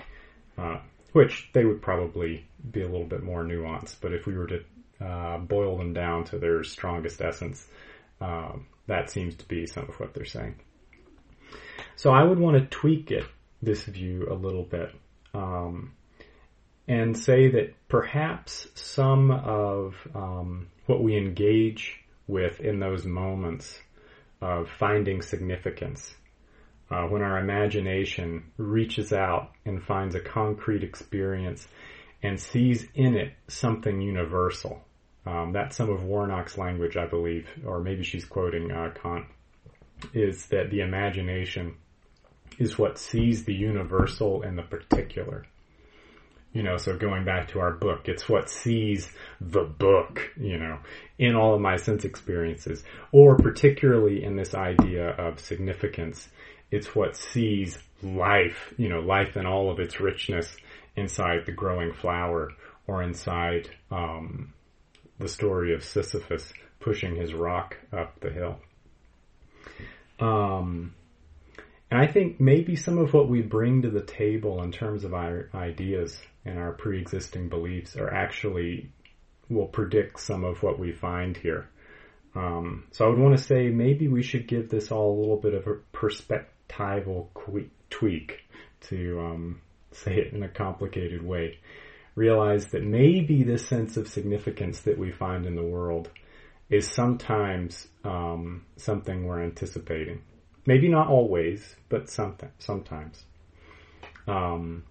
Uh, 0.59 0.81
which 1.12 1.51
they 1.53 1.64
would 1.64 1.81
probably 1.81 2.46
be 2.72 2.83
a 2.83 2.88
little 2.88 3.07
bit 3.07 3.22
more 3.22 3.44
nuanced. 3.44 3.96
But 4.01 4.12
if 4.12 4.27
we 4.27 4.37
were 4.37 4.46
to 4.48 4.64
uh, 5.03 5.38
boil 5.38 5.77
them 5.79 5.93
down 5.93 6.25
to 6.25 6.38
their 6.38 6.62
strongest 6.65 7.21
essence, 7.21 7.67
um, 8.21 8.67
that 8.87 9.11
seems 9.11 9.35
to 9.37 9.49
be 9.49 9.67
some 9.67 9.88
of 9.88 9.99
what 9.99 10.15
they're 10.15 10.25
saying. 10.25 10.55
So 11.97 12.11
I 12.11 12.23
would 12.23 12.38
want 12.38 12.57
to 12.57 12.67
tweak 12.67 13.11
it, 13.11 13.25
this 13.61 13.85
view 13.85 14.27
a 14.31 14.35
little 14.35 14.65
bit, 14.65 14.95
um, 15.35 15.93
and 16.88 17.17
say 17.17 17.51
that 17.51 17.75
perhaps 17.88 18.69
some 18.75 19.31
of 19.31 19.95
um, 20.15 20.69
what 20.87 21.03
we 21.03 21.17
engage 21.17 22.01
with 22.27 22.61
in 22.61 22.81
those 22.81 23.05
moments 23.05 23.79
of 24.41 24.69
finding 24.79 25.23
significance, 25.23 26.15
uh, 26.91 27.05
when 27.05 27.23
our 27.23 27.38
imagination 27.38 28.45
reaches 28.57 29.12
out 29.12 29.53
and 29.65 29.83
finds 29.83 30.15
a 30.15 30.21
concrete 30.21 30.83
experience 30.83 31.69
and 32.23 32.38
sees 32.38 32.87
in 32.95 33.17
it 33.17 33.33
something 33.49 34.01
universal. 34.01 34.83
Um, 35.25 35.53
that's 35.53 35.77
some 35.77 35.91
of 35.91 36.03
Warnock's 36.03 36.59
language, 36.59 36.97
I 36.97 37.07
believe, 37.07 37.49
or 37.65 37.81
maybe 37.81 38.03
she's 38.03 38.25
quoting 38.25 38.73
uh, 38.73 38.93
Kant, 39.01 39.27
is 40.13 40.47
that 40.47 40.71
the 40.71 40.81
imagination 40.81 41.77
is 42.59 42.79
what 42.79 42.99
sees 42.99 43.45
the 43.45 43.55
universal 43.55 44.43
and 44.43 44.59
the 44.59 44.63
particular. 44.63 45.47
You 46.53 46.63
know, 46.63 46.77
so 46.77 46.99
going 46.99 47.25
back 47.25 47.49
to 47.49 47.61
our 47.61 47.73
book, 47.73 48.09
it's 48.09 48.29
what 48.29 48.51
sees 48.51 49.09
the 49.41 49.63
book, 49.63 50.21
you 50.37 50.59
know, 50.59 50.79
in 51.19 51.35
all 51.35 51.55
of 51.55 51.61
my 51.61 51.77
sense 51.77 52.05
experiences, 52.05 52.85
or 53.11 53.37
particularly 53.37 54.23
in 54.23 54.37
this 54.37 54.55
idea 54.55 55.11
of 55.11 55.41
significance, 55.41 56.29
it's 56.71 56.95
what 56.95 57.17
sees 57.17 57.79
life, 58.03 58.75
you 58.77 58.89
know, 58.89 59.01
life 59.01 59.37
in 59.37 59.47
all 59.47 59.71
of 59.71 59.79
its 59.79 59.99
richness 60.01 60.55
inside 60.95 61.47
the 61.47 61.53
growing 61.53 61.93
flower 61.95 62.51
or 62.87 63.03
inside, 63.03 63.71
um, 63.91 64.53
the 65.23 65.29
story 65.29 65.75
of 65.75 65.85
Sisyphus 65.85 66.53
pushing 66.81 67.17
his 67.17 67.33
rock 67.33 67.79
up 67.93 68.21
the 68.21 68.31
hill. 68.31 68.59
Um, 70.21 70.95
and 71.91 72.01
I 72.01 72.07
think 72.07 72.41
maybe 72.41 72.77
some 72.77 72.99
of 72.99 73.13
what 73.13 73.29
we 73.29 73.43
bring 73.43 73.83
to 73.83 73.91
the 73.91 74.03
table 74.03 74.63
in 74.63 74.73
terms 74.73 75.05
of 75.05 75.15
our 75.15 75.49
ideas 75.55 76.19
and 76.45 76.59
our 76.59 76.73
pre-existing 76.73 77.49
beliefs 77.49 77.97
are 77.97 78.13
actually 78.13 78.91
will 79.49 79.67
predict 79.67 80.19
some 80.19 80.45
of 80.45 80.63
what 80.63 80.79
we 80.79 80.93
find 80.93 81.37
here. 81.37 81.69
Um, 82.35 82.85
so 82.93 83.05
I 83.05 83.09
would 83.09 83.19
want 83.19 83.37
to 83.37 83.45
say 83.45 83.69
maybe 83.69 84.09
we 84.09 84.23
should 84.23 84.49
give 84.49 84.71
this 84.71 84.91
all 84.91 85.17
a 85.17 85.21
little 85.21 85.37
bit 85.37 85.55
of 85.55 85.67
a 85.67 85.77
perspectival 85.95 87.27
tweak 87.91 88.41
to 88.89 89.21
um, 89.21 89.61
say 89.93 90.17
it 90.17 90.33
in 90.33 90.43
a 90.43 90.49
complicated 90.49 91.23
way. 91.23 91.59
Realize 92.14 92.66
that 92.68 92.85
maybe 92.85 93.42
this 93.42 93.66
sense 93.66 93.96
of 93.96 94.09
significance 94.09 94.81
that 94.81 94.98
we 94.98 95.11
find 95.11 95.46
in 95.46 95.57
the 95.57 95.62
world 95.62 96.11
is 96.68 96.90
sometimes 96.90 97.88
um, 98.05 98.64
something 98.77 99.27
we're 99.27 99.42
anticipating. 99.42 100.22
Maybe 100.66 100.88
not 100.88 101.09
always, 101.09 101.77
but 101.88 102.09
something, 102.09 102.51
sometimes. 102.59 103.25
Um, 104.27 104.85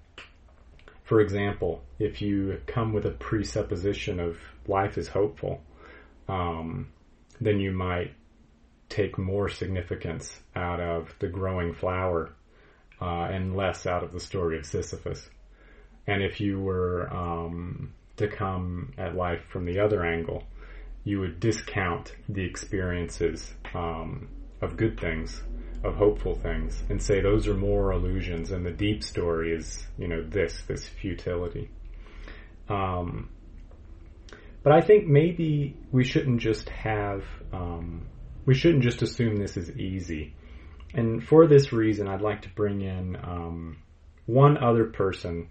for 1.03 1.21
example, 1.21 1.83
if 1.99 2.21
you 2.21 2.61
come 2.67 2.93
with 2.93 3.05
a 3.05 3.11
presupposition 3.11 4.19
of 4.19 4.37
life 4.67 4.97
is 4.97 5.07
hopeful, 5.07 5.61
um, 6.27 6.87
then 7.39 7.59
you 7.59 7.71
might 7.71 8.13
take 8.89 9.17
more 9.17 9.49
significance 9.49 10.39
out 10.55 10.79
of 10.79 11.13
the 11.19 11.27
growing 11.27 11.73
flower 11.73 12.33
uh, 13.01 13.27
and 13.31 13.55
less 13.55 13.85
out 13.85 14.03
of 14.03 14.11
the 14.11 14.19
story 14.19 14.57
of 14.57 14.65
Sisyphus. 14.65 15.29
And 16.07 16.23
if 16.23 16.41
you 16.41 16.59
were 16.59 17.11
um, 17.13 17.93
to 18.17 18.27
come 18.27 18.93
at 18.97 19.15
life 19.15 19.43
from 19.49 19.65
the 19.65 19.79
other 19.79 20.05
angle, 20.05 20.43
you 21.03 21.19
would 21.19 21.39
discount 21.39 22.13
the 22.29 22.43
experiences 22.43 23.53
um, 23.73 24.29
of 24.61 24.77
good 24.77 24.99
things 24.99 25.41
of 25.83 25.95
hopeful 25.95 26.35
things 26.35 26.83
and 26.89 27.01
say 27.01 27.21
those 27.21 27.47
are 27.47 27.55
more 27.55 27.91
illusions 27.91 28.51
and 28.51 28.65
the 28.65 28.71
deep 28.71 29.03
story 29.03 29.51
is, 29.51 29.87
you 29.97 30.07
know, 30.07 30.23
this, 30.23 30.61
this 30.67 30.87
futility. 30.87 31.69
Um, 32.69 33.29
but 34.63 34.73
I 34.73 34.81
think 34.81 35.07
maybe 35.07 35.75
we 35.91 36.03
shouldn't 36.03 36.39
just 36.39 36.69
have, 36.69 37.23
um, 37.51 38.05
we 38.45 38.53
shouldn't 38.53 38.83
just 38.83 39.01
assume 39.01 39.37
this 39.37 39.57
is 39.57 39.71
easy. 39.71 40.35
And 40.93 41.23
for 41.23 41.47
this 41.47 41.73
reason, 41.73 42.07
I'd 42.07 42.21
like 42.21 42.43
to 42.43 42.49
bring 42.49 42.81
in 42.81 43.15
um, 43.15 43.77
one 44.27 44.57
other 44.57 44.85
person 44.85 45.49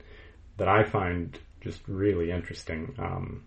that 0.60 0.68
I 0.68 0.84
find 0.84 1.38
just 1.62 1.80
really 1.88 2.30
interesting. 2.30 2.94
Um, 2.98 3.44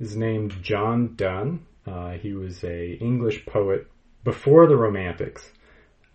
is 0.00 0.16
named 0.16 0.52
John 0.62 1.14
Donne. 1.14 1.64
Uh, 1.86 2.10
he 2.12 2.32
was 2.32 2.64
a 2.64 2.94
English 2.94 3.46
poet 3.46 3.86
before 4.24 4.66
the 4.66 4.76
Romantics. 4.76 5.48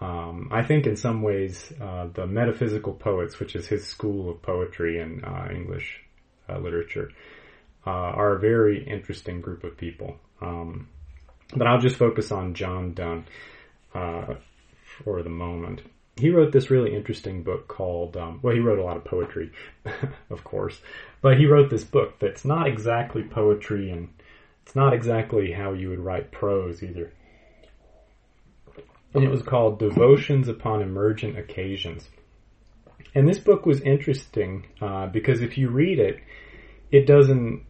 Um, 0.01 0.49
I 0.51 0.61
think 0.63 0.85
in 0.87 0.97
some 0.97 1.21
ways, 1.21 1.71
uh, 1.81 2.07
the 2.13 2.27
metaphysical 2.27 2.93
poets, 2.93 3.39
which 3.39 3.55
is 3.55 3.65
his 3.67 3.87
school 3.87 4.29
of 4.29 4.41
poetry 4.41 4.99
and 4.99 5.23
uh, 5.23 5.47
English 5.53 6.01
uh, 6.49 6.57
literature, 6.59 7.11
uh, 7.87 7.89
are 7.89 8.35
a 8.35 8.39
very 8.39 8.83
interesting 8.83 9.39
group 9.39 9.63
of 9.63 9.77
people. 9.77 10.17
Um, 10.41 10.89
but 11.55 11.65
I'll 11.65 11.79
just 11.79 11.95
focus 11.95 12.29
on 12.33 12.55
John 12.55 12.93
Donne 12.93 13.25
uh, 13.95 14.35
for 14.97 15.23
the 15.23 15.29
moment. 15.29 15.81
He 16.19 16.29
wrote 16.29 16.51
this 16.51 16.69
really 16.69 16.95
interesting 16.95 17.43
book 17.43 17.67
called, 17.67 18.17
um, 18.17 18.39
well, 18.41 18.53
he 18.53 18.59
wrote 18.59 18.79
a 18.79 18.83
lot 18.83 18.97
of 18.97 19.05
poetry, 19.05 19.51
of 20.29 20.43
course, 20.43 20.79
but 21.21 21.37
he 21.37 21.45
wrote 21.45 21.69
this 21.69 21.83
book 21.83 22.19
that's 22.19 22.45
not 22.45 22.67
exactly 22.67 23.23
poetry 23.23 23.91
and 23.91 24.09
it's 24.65 24.75
not 24.75 24.93
exactly 24.93 25.51
how 25.51 25.73
you 25.73 25.89
would 25.89 25.99
write 25.99 26.31
prose 26.31 26.83
either 26.83 27.11
and 29.13 29.23
it 29.23 29.29
was 29.29 29.41
called 29.41 29.79
Devotions 29.79 30.47
Upon 30.47 30.81
Emergent 30.81 31.37
Occasions. 31.37 32.07
And 33.15 33.27
this 33.27 33.39
book 33.39 33.65
was 33.65 33.81
interesting 33.81 34.67
uh, 34.81 35.07
because 35.07 35.41
if 35.41 35.57
you 35.57 35.69
read 35.69 35.99
it, 35.99 36.19
it 36.91 37.07
doesn't. 37.07 37.65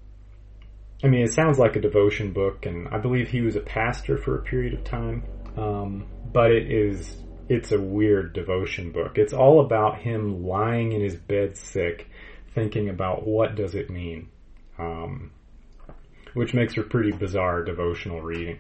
I 1.02 1.08
mean, 1.08 1.22
it 1.22 1.32
sounds 1.32 1.58
like 1.58 1.78
a 1.78 1.80
devotion 1.80 2.34
book, 2.34 2.66
and 2.66 2.90
I 2.90 2.98
believe 2.98 3.30
he 3.30 3.42
was 3.42 3.56
a 3.56 3.62
pastor 3.62 4.18
for 4.18 4.38
a 4.38 4.42
period 4.42 4.74
of 4.74 4.84
time. 4.84 5.24
Um, 5.56 6.06
but 6.34 6.52
it 6.52 6.70
is 6.70 7.24
it's 7.50 7.72
a 7.72 7.82
weird 7.82 8.34
devotion 8.34 8.92
book. 8.92 9.18
It's 9.18 9.34
all 9.34 9.60
about 9.60 10.00
him 10.00 10.46
lying 10.46 10.94
in 10.94 11.02
his 11.02 11.16
bed 11.16 11.58
sick, 11.58 12.08
thinking 12.56 12.90
about 12.90 13.28
what 13.28 13.56
does 13.56 13.76
it 13.76 13.90
mean, 13.90 14.30
um, 14.78 15.32
which 16.34 16.54
makes 16.54 16.76
for 16.76 16.84
pretty 16.84 17.12
bizarre 17.12 17.64
devotional 17.64 18.22
reading 18.22 18.60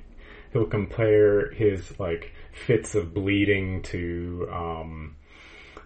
he'll 0.53 0.65
compare 0.65 1.51
his 1.51 1.99
like 1.99 2.33
fits 2.51 2.95
of 2.95 3.13
bleeding 3.13 3.81
to 3.83 4.47
um, 4.51 5.15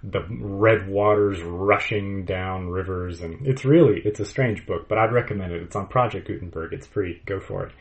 the 0.04 0.26
red 0.40 0.88
waters 0.88 1.42
rushing 1.42 2.26
down 2.26 2.70
rivers, 2.70 3.22
and 3.22 3.46
it's 3.48 3.66
really 3.66 4.02
it's 4.04 4.20
a 4.20 4.26
strange 4.26 4.66
book, 4.66 4.88
but 4.88 4.98
I'd 4.98 5.14
recommend 5.14 5.54
it. 5.54 5.62
It's 5.62 5.76
on 5.76 5.88
Project 5.88 6.28
Gutenberg. 6.28 6.74
It's 6.74 6.88
free. 6.88 7.22
Go 7.26 7.40
for 7.40 7.68
it. 7.68 7.74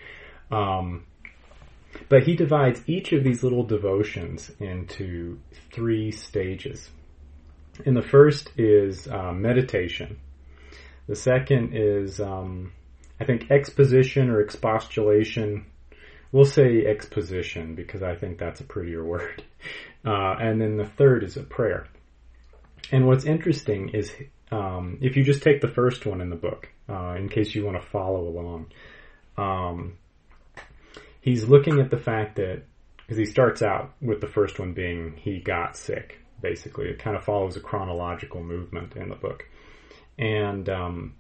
Um, 0.51 1.05
but 2.09 2.25
he 2.25 2.35
divides 2.35 2.83
each 2.87 3.13
of 3.13 3.25
these 3.25 3.43
little 3.43 3.65
devotions 3.65 4.51
into 4.59 5.39
three 5.73 6.11
stages. 6.11 6.91
And 7.85 7.97
the 7.97 8.03
first 8.03 8.51
is 8.57 9.09
uh, 9.09 9.33
meditation. 9.33 10.19
The 11.07 11.17
second 11.17 11.75
is, 11.75 12.21
um, 12.21 12.73
I 13.19 13.25
think, 13.25 13.51
exposition 13.51 14.31
or 14.31 14.41
expostulation 14.41 15.67
We'll 16.33 16.47
say 16.47 16.87
exposition 16.87 17.75
because 17.75 18.03
I 18.03 18.15
think 18.17 18.39
that's 18.39 18.61
a 18.61 18.65
prettier 18.65 19.05
word. 19.07 19.45
Uh, 20.05 20.35
and 20.41 20.61
then 20.61 20.79
the 20.79 20.87
third 20.87 21.23
is 21.23 21.37
a 21.37 21.43
prayer. 21.43 21.87
And 22.91 23.07
what's 23.07 23.25
interesting 23.25 23.91
is 23.91 24.13
um, 24.51 24.99
if 25.01 25.17
you 25.17 25.23
just 25.23 25.43
take 25.43 25.61
the 25.61 25.69
first 25.69 26.05
one 26.05 26.21
in 26.21 26.31
the 26.31 26.37
book, 26.37 26.69
uh, 26.89 27.15
in 27.15 27.29
case 27.29 27.55
you 27.55 27.65
want 27.65 27.81
to 27.81 27.89
follow 27.89 28.27
along, 28.27 28.67
um, 29.37 29.99
he's 31.23 31.49
looking 31.49 31.81
at 31.81 31.91
the 31.91 31.97
fact 31.97 32.37
that 32.37 32.65
because 32.99 33.17
he 33.17 33.25
starts 33.25 33.63
out 33.63 33.95
with 34.03 34.21
the 34.21 34.27
first 34.27 34.59
one 34.59 34.75
being 34.75 35.17
he 35.17 35.41
got 35.41 35.77
sick. 35.77 36.19
Basically, 36.43 36.89
it 36.89 36.99
kind 36.99 37.17
of 37.17 37.25
follows 37.25 37.57
a 37.57 37.61
chronological 37.61 38.43
movement 38.43 38.97
in 38.97 39.09
the 39.09 39.15
book, 39.15 39.49
and 40.19 40.69
um, 40.69 41.15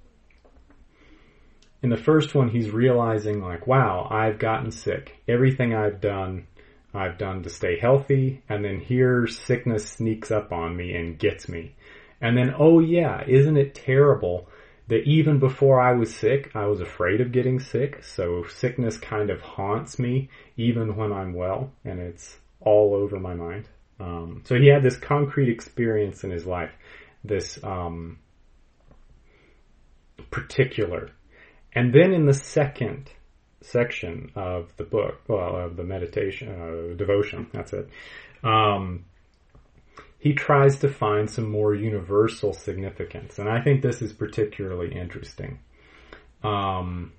in 1.82 1.90
the 1.90 1.96
first 1.96 2.34
one, 2.34 2.48
he's 2.48 2.70
realizing 2.70 3.42
like, 3.42 3.66
wow, 3.66 4.06
I've 4.08 4.38
gotten 4.38 4.70
sick. 4.70 5.20
Everything 5.26 5.74
I've 5.74 6.00
done, 6.00 6.46
I've 6.94 7.18
done 7.18 7.42
to 7.42 7.50
stay 7.50 7.78
healthy. 7.78 8.42
And 8.48 8.64
then 8.64 8.78
here 8.78 9.26
sickness 9.26 9.88
sneaks 9.88 10.30
up 10.30 10.52
on 10.52 10.76
me 10.76 10.94
and 10.94 11.18
gets 11.18 11.48
me. 11.48 11.74
And 12.20 12.36
then, 12.36 12.54
oh 12.56 12.78
yeah, 12.78 13.24
isn't 13.26 13.56
it 13.56 13.74
terrible 13.74 14.48
that 14.92 15.08
even 15.08 15.38
before 15.38 15.80
I 15.80 15.94
was 15.94 16.14
sick, 16.14 16.50
I 16.54 16.66
was 16.66 16.82
afraid 16.82 17.22
of 17.22 17.32
getting 17.32 17.60
sick. 17.60 18.04
So 18.04 18.44
sickness 18.44 18.98
kind 18.98 19.30
of 19.30 19.40
haunts 19.40 19.98
me 19.98 20.28
even 20.58 20.96
when 20.96 21.14
I'm 21.14 21.32
well 21.32 21.72
and 21.82 21.98
it's 21.98 22.36
all 22.60 22.94
over 22.94 23.18
my 23.18 23.32
mind. 23.32 23.70
Um, 23.98 24.42
so 24.44 24.54
he 24.54 24.68
had 24.68 24.82
this 24.82 24.98
concrete 24.98 25.48
experience 25.48 26.24
in 26.24 26.30
his 26.30 26.44
life, 26.44 26.72
this, 27.24 27.58
um, 27.64 28.18
particular. 30.30 31.08
And 31.72 31.94
then 31.94 32.12
in 32.12 32.26
the 32.26 32.34
second 32.34 33.10
section 33.62 34.32
of 34.36 34.76
the 34.76 34.84
book, 34.84 35.22
well, 35.26 35.56
of 35.56 35.76
the 35.76 35.84
meditation, 35.84 36.48
uh, 36.50 36.96
devotion, 36.96 37.46
that's 37.54 37.72
it, 37.72 37.88
um, 38.44 39.06
he 40.22 40.32
tries 40.32 40.76
to 40.78 40.88
find 40.88 41.28
some 41.28 41.50
more 41.50 41.74
universal 41.74 42.52
significance. 42.52 43.40
And 43.40 43.48
I 43.48 43.60
think 43.60 43.82
this 43.82 44.00
is 44.00 44.12
particularly 44.12 44.94
interesting. 44.94 45.58
Um, 46.44 47.12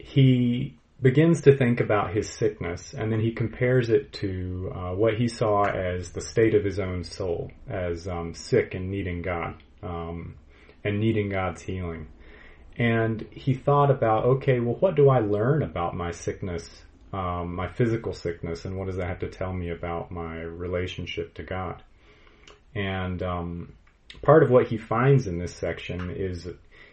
he 0.00 0.76
begins 1.00 1.42
to 1.42 1.56
think 1.56 1.78
about 1.78 2.12
his 2.12 2.28
sickness 2.28 2.92
and 2.92 3.12
then 3.12 3.20
he 3.20 3.30
compares 3.30 3.88
it 3.88 4.12
to 4.14 4.72
uh, 4.74 4.94
what 4.96 5.14
he 5.14 5.28
saw 5.28 5.62
as 5.62 6.10
the 6.10 6.20
state 6.20 6.56
of 6.56 6.64
his 6.64 6.80
own 6.80 7.04
soul, 7.04 7.52
as 7.68 8.08
um, 8.08 8.34
sick 8.34 8.74
and 8.74 8.90
needing 8.90 9.22
God, 9.22 9.62
um, 9.80 10.34
and 10.82 10.98
needing 10.98 11.28
God's 11.28 11.62
healing. 11.62 12.08
And 12.76 13.24
he 13.30 13.54
thought 13.54 13.92
about, 13.92 14.24
okay, 14.24 14.58
well, 14.58 14.74
what 14.80 14.96
do 14.96 15.08
I 15.08 15.20
learn 15.20 15.62
about 15.62 15.94
my 15.94 16.10
sickness, 16.10 16.82
um, 17.14 17.54
my 17.54 17.68
physical 17.68 18.12
sickness, 18.12 18.64
and 18.64 18.76
what 18.76 18.86
does 18.86 18.96
that 18.96 19.06
have 19.06 19.20
to 19.20 19.28
tell 19.28 19.52
me 19.52 19.70
about 19.70 20.10
my 20.10 20.40
relationship 20.40 21.34
to 21.34 21.44
God? 21.44 21.80
And 22.74 23.22
um, 23.22 23.72
part 24.22 24.42
of 24.42 24.50
what 24.50 24.66
he 24.66 24.78
finds 24.78 25.28
in 25.28 25.38
this 25.38 25.54
section 25.54 26.10
is 26.10 26.48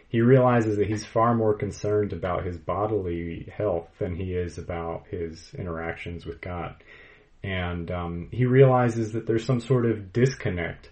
he 0.08 0.20
realizes 0.20 0.76
that 0.76 0.86
he's 0.86 1.04
far 1.04 1.34
more 1.34 1.54
concerned 1.54 2.12
about 2.12 2.46
his 2.46 2.56
bodily 2.56 3.52
health 3.52 3.88
than 3.98 4.14
he 4.14 4.34
is 4.34 4.58
about 4.58 5.06
his 5.10 5.52
interactions 5.54 6.24
with 6.24 6.40
God. 6.40 6.76
And 7.42 7.90
um, 7.90 8.28
he 8.30 8.44
realizes 8.44 9.12
that 9.12 9.26
there's 9.26 9.44
some 9.44 9.60
sort 9.60 9.86
of 9.86 10.12
disconnect 10.12 10.88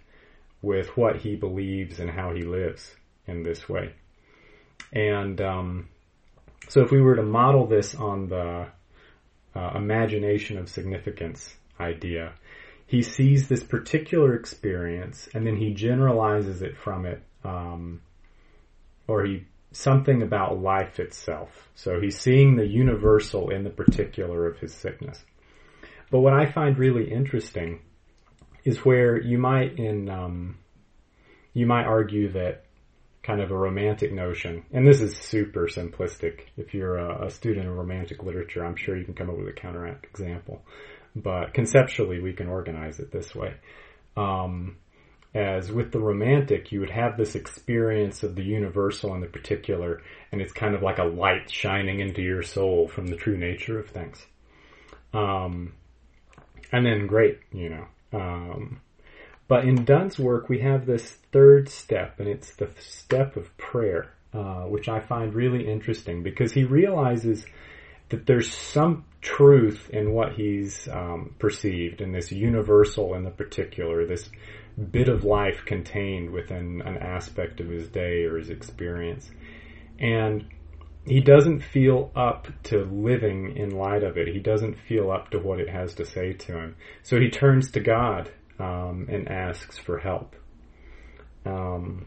with 0.60 0.96
what 0.96 1.18
he 1.18 1.36
believes 1.36 2.00
and 2.00 2.10
how 2.10 2.34
he 2.34 2.42
lives 2.42 2.96
in 3.28 3.44
this 3.44 3.68
way. 3.68 3.94
And 4.92 5.40
um, 5.40 5.88
so, 6.68 6.82
if 6.82 6.90
we 6.90 7.00
were 7.00 7.14
to 7.14 7.22
model 7.22 7.68
this 7.68 7.94
on 7.94 8.28
the 8.28 8.66
uh, 9.54 9.72
imagination 9.74 10.58
of 10.58 10.68
significance 10.68 11.54
idea, 11.78 12.34
he 12.86 13.02
sees 13.02 13.48
this 13.48 13.62
particular 13.62 14.34
experience 14.34 15.28
and 15.34 15.46
then 15.46 15.56
he 15.56 15.72
generalizes 15.72 16.62
it 16.62 16.76
from 16.76 17.06
it, 17.06 17.22
um, 17.44 18.00
or 19.06 19.24
he 19.24 19.44
something 19.72 20.22
about 20.22 20.60
life 20.60 20.98
itself. 20.98 21.68
So 21.74 22.00
he's 22.00 22.18
seeing 22.18 22.56
the 22.56 22.66
universal 22.66 23.50
in 23.50 23.62
the 23.62 23.70
particular 23.70 24.46
of 24.46 24.58
his 24.58 24.74
sickness. 24.74 25.22
But 26.10 26.20
what 26.20 26.32
I 26.32 26.50
find 26.50 26.76
really 26.76 27.10
interesting 27.10 27.80
is 28.64 28.84
where 28.84 29.20
you 29.20 29.38
might 29.38 29.78
in 29.78 30.08
um, 30.10 30.58
you 31.52 31.66
might 31.66 31.84
argue 31.84 32.32
that 32.32 32.64
kind 33.22 33.40
of 33.40 33.50
a 33.50 33.56
romantic 33.56 34.12
notion, 34.12 34.64
and 34.72 34.86
this 34.86 35.00
is 35.00 35.16
super 35.16 35.66
simplistic. 35.66 36.40
If 36.56 36.72
you're 36.74 36.96
a, 36.96 37.26
a 37.26 37.30
student 37.30 37.68
of 37.68 37.76
romantic 37.76 38.22
literature, 38.22 38.64
I'm 38.64 38.76
sure 38.76 38.96
you 38.96 39.04
can 39.04 39.14
come 39.14 39.28
up 39.28 39.36
with 39.36 39.48
a 39.48 39.52
counteract 39.52 40.06
example. 40.06 40.62
But 41.14 41.52
conceptually, 41.54 42.20
we 42.20 42.32
can 42.32 42.48
organize 42.48 42.98
it 43.00 43.12
this 43.12 43.34
way. 43.34 43.54
Um, 44.16 44.76
as 45.34 45.70
with 45.70 45.92
the 45.92 46.00
romantic, 46.00 46.72
you 46.72 46.80
would 46.80 46.90
have 46.90 47.16
this 47.16 47.34
experience 47.34 48.22
of 48.22 48.34
the 48.34 48.42
universal 48.42 49.14
and 49.14 49.22
the 49.22 49.28
particular, 49.28 50.02
and 50.32 50.40
it's 50.40 50.52
kind 50.52 50.74
of 50.74 50.82
like 50.82 50.98
a 50.98 51.04
light 51.04 51.50
shining 51.50 52.00
into 52.00 52.22
your 52.22 52.42
soul 52.42 52.88
from 52.88 53.06
the 53.06 53.16
true 53.16 53.36
nature 53.36 53.78
of 53.78 53.88
things. 53.90 54.24
Um, 55.12 55.74
and 56.72 56.86
then 56.86 57.06
great, 57.06 57.38
you 57.52 57.68
know. 57.68 57.86
Um, 58.12 58.80
but 59.50 59.64
in 59.64 59.84
Donne's 59.84 60.16
work, 60.16 60.48
we 60.48 60.60
have 60.60 60.86
this 60.86 61.10
third 61.32 61.68
step, 61.68 62.20
and 62.20 62.28
it's 62.28 62.54
the 62.54 62.70
step 62.78 63.36
of 63.36 63.56
prayer, 63.58 64.12
uh, 64.32 64.62
which 64.62 64.88
I 64.88 65.00
find 65.00 65.34
really 65.34 65.68
interesting 65.68 66.22
because 66.22 66.52
he 66.52 66.62
realizes 66.62 67.44
that 68.10 68.26
there's 68.26 68.54
some 68.54 69.04
truth 69.20 69.90
in 69.90 70.12
what 70.12 70.34
he's 70.34 70.86
um, 70.86 71.34
perceived, 71.40 72.00
in 72.00 72.12
this 72.12 72.30
universal 72.30 73.14
and 73.14 73.26
the 73.26 73.32
particular, 73.32 74.06
this 74.06 74.30
bit 74.92 75.08
of 75.08 75.24
life 75.24 75.64
contained 75.66 76.30
within 76.30 76.80
an 76.82 76.98
aspect 76.98 77.58
of 77.58 77.68
his 77.68 77.88
day 77.88 78.22
or 78.26 78.38
his 78.38 78.50
experience. 78.50 79.32
And 79.98 80.44
he 81.04 81.20
doesn't 81.20 81.64
feel 81.64 82.12
up 82.14 82.46
to 82.64 82.84
living 82.84 83.56
in 83.56 83.70
light 83.70 84.04
of 84.04 84.16
it. 84.16 84.28
He 84.28 84.38
doesn't 84.38 84.78
feel 84.86 85.10
up 85.10 85.30
to 85.30 85.40
what 85.40 85.58
it 85.58 85.68
has 85.68 85.92
to 85.94 86.06
say 86.06 86.34
to 86.34 86.56
him. 86.56 86.76
So 87.02 87.18
he 87.18 87.30
turns 87.30 87.72
to 87.72 87.80
God 87.80 88.30
um, 88.60 89.08
and 89.10 89.28
asks 89.28 89.78
for 89.78 89.98
help. 89.98 90.36
Um, 91.46 92.06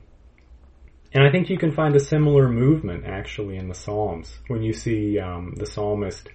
and 1.13 1.23
I 1.23 1.31
think 1.31 1.49
you 1.49 1.57
can 1.57 1.71
find 1.71 1.95
a 1.95 1.99
similar 1.99 2.47
movement 2.49 3.05
actually 3.05 3.57
in 3.57 3.67
the 3.67 3.75
Psalms 3.75 4.37
when 4.47 4.63
you 4.63 4.73
see 4.73 5.19
um, 5.19 5.53
the 5.57 5.65
psalmist 5.65 6.29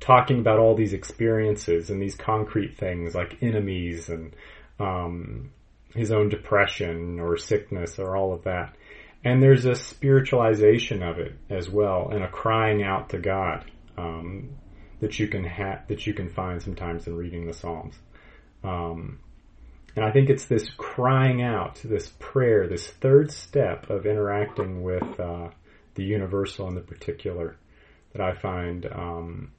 talking 0.00 0.40
about 0.40 0.58
all 0.58 0.74
these 0.74 0.94
experiences 0.94 1.90
and 1.90 2.02
these 2.02 2.14
concrete 2.14 2.76
things 2.76 3.14
like 3.14 3.42
enemies 3.42 4.08
and 4.08 4.34
um, 4.80 5.50
his 5.94 6.10
own 6.10 6.28
depression 6.28 7.20
or 7.20 7.36
sickness 7.36 7.98
or 7.98 8.16
all 8.16 8.32
of 8.32 8.44
that. 8.44 8.74
And 9.24 9.42
there's 9.42 9.66
a 9.66 9.74
spiritualization 9.74 11.08
of 11.08 11.18
it 11.18 11.34
as 11.48 11.70
well 11.70 12.08
and 12.10 12.24
a 12.24 12.28
crying 12.28 12.82
out 12.82 13.10
to 13.10 13.18
God 13.18 13.70
um, 13.96 14.50
that 15.00 15.18
you 15.18 15.28
can 15.28 15.44
ha- 15.44 15.82
that 15.88 16.06
you 16.06 16.14
can 16.14 16.28
find 16.28 16.60
sometimes 16.60 17.06
in 17.06 17.14
reading 17.16 17.46
the 17.46 17.52
Psalms. 17.52 17.94
Um, 18.64 19.20
and 19.94 20.04
I 20.04 20.10
think 20.10 20.30
it's 20.30 20.46
this 20.46 20.70
crying 20.70 21.42
out, 21.42 21.80
this 21.84 22.08
prayer, 22.18 22.66
this 22.66 22.86
third 22.86 23.30
step 23.30 23.90
of 23.90 24.06
interacting 24.06 24.82
with 24.82 25.20
uh, 25.20 25.50
the 25.94 26.04
universal 26.04 26.66
and 26.66 26.76
the 26.76 26.80
particular 26.80 27.56
that 28.12 28.22
I 28.22 28.34
find 28.34 28.86
um, 28.86 29.52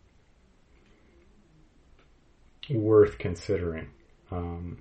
worth 2.70 3.20
considering. 3.20 3.90
Because 4.30 4.42
um, 4.42 4.78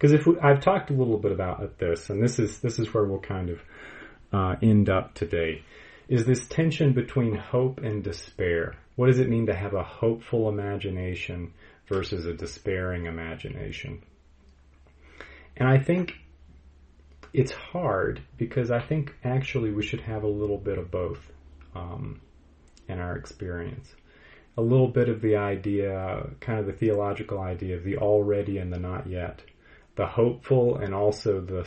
if 0.00 0.26
we, 0.26 0.38
I've 0.40 0.60
talked 0.60 0.90
a 0.90 0.94
little 0.94 1.18
bit 1.18 1.32
about 1.32 1.78
this, 1.78 2.08
and 2.08 2.22
this 2.22 2.38
is 2.38 2.60
this 2.60 2.78
is 2.78 2.92
where 2.94 3.04
we'll 3.04 3.20
kind 3.20 3.50
of 3.50 3.60
uh, 4.32 4.56
end 4.62 4.88
up 4.88 5.14
today, 5.14 5.62
is 6.08 6.24
this 6.24 6.46
tension 6.48 6.94
between 6.94 7.34
hope 7.34 7.80
and 7.80 8.02
despair. 8.02 8.76
What 8.96 9.06
does 9.06 9.18
it 9.18 9.28
mean 9.28 9.46
to 9.46 9.54
have 9.54 9.74
a 9.74 9.82
hopeful 9.82 10.48
imagination 10.48 11.52
versus 11.88 12.26
a 12.26 12.34
despairing 12.34 13.06
imagination? 13.06 14.02
And 15.56 15.68
I 15.68 15.78
think 15.78 16.14
it's 17.32 17.52
hard 17.52 18.22
because 18.36 18.70
I 18.70 18.80
think 18.80 19.14
actually 19.24 19.72
we 19.72 19.82
should 19.82 20.00
have 20.00 20.22
a 20.22 20.28
little 20.28 20.58
bit 20.58 20.78
of 20.78 20.90
both 20.90 21.20
um, 21.74 22.20
in 22.88 22.98
our 22.98 23.16
experience. 23.16 23.88
A 24.58 24.62
little 24.62 24.88
bit 24.88 25.08
of 25.08 25.22
the 25.22 25.36
idea, 25.36 26.28
kind 26.40 26.58
of 26.58 26.66
the 26.66 26.72
theological 26.72 27.40
idea 27.40 27.76
of 27.76 27.84
the 27.84 27.96
already 27.96 28.58
and 28.58 28.72
the 28.72 28.78
not 28.78 29.06
yet, 29.06 29.40
the 29.96 30.06
hopeful 30.06 30.76
and 30.76 30.94
also 30.94 31.40
the 31.40 31.66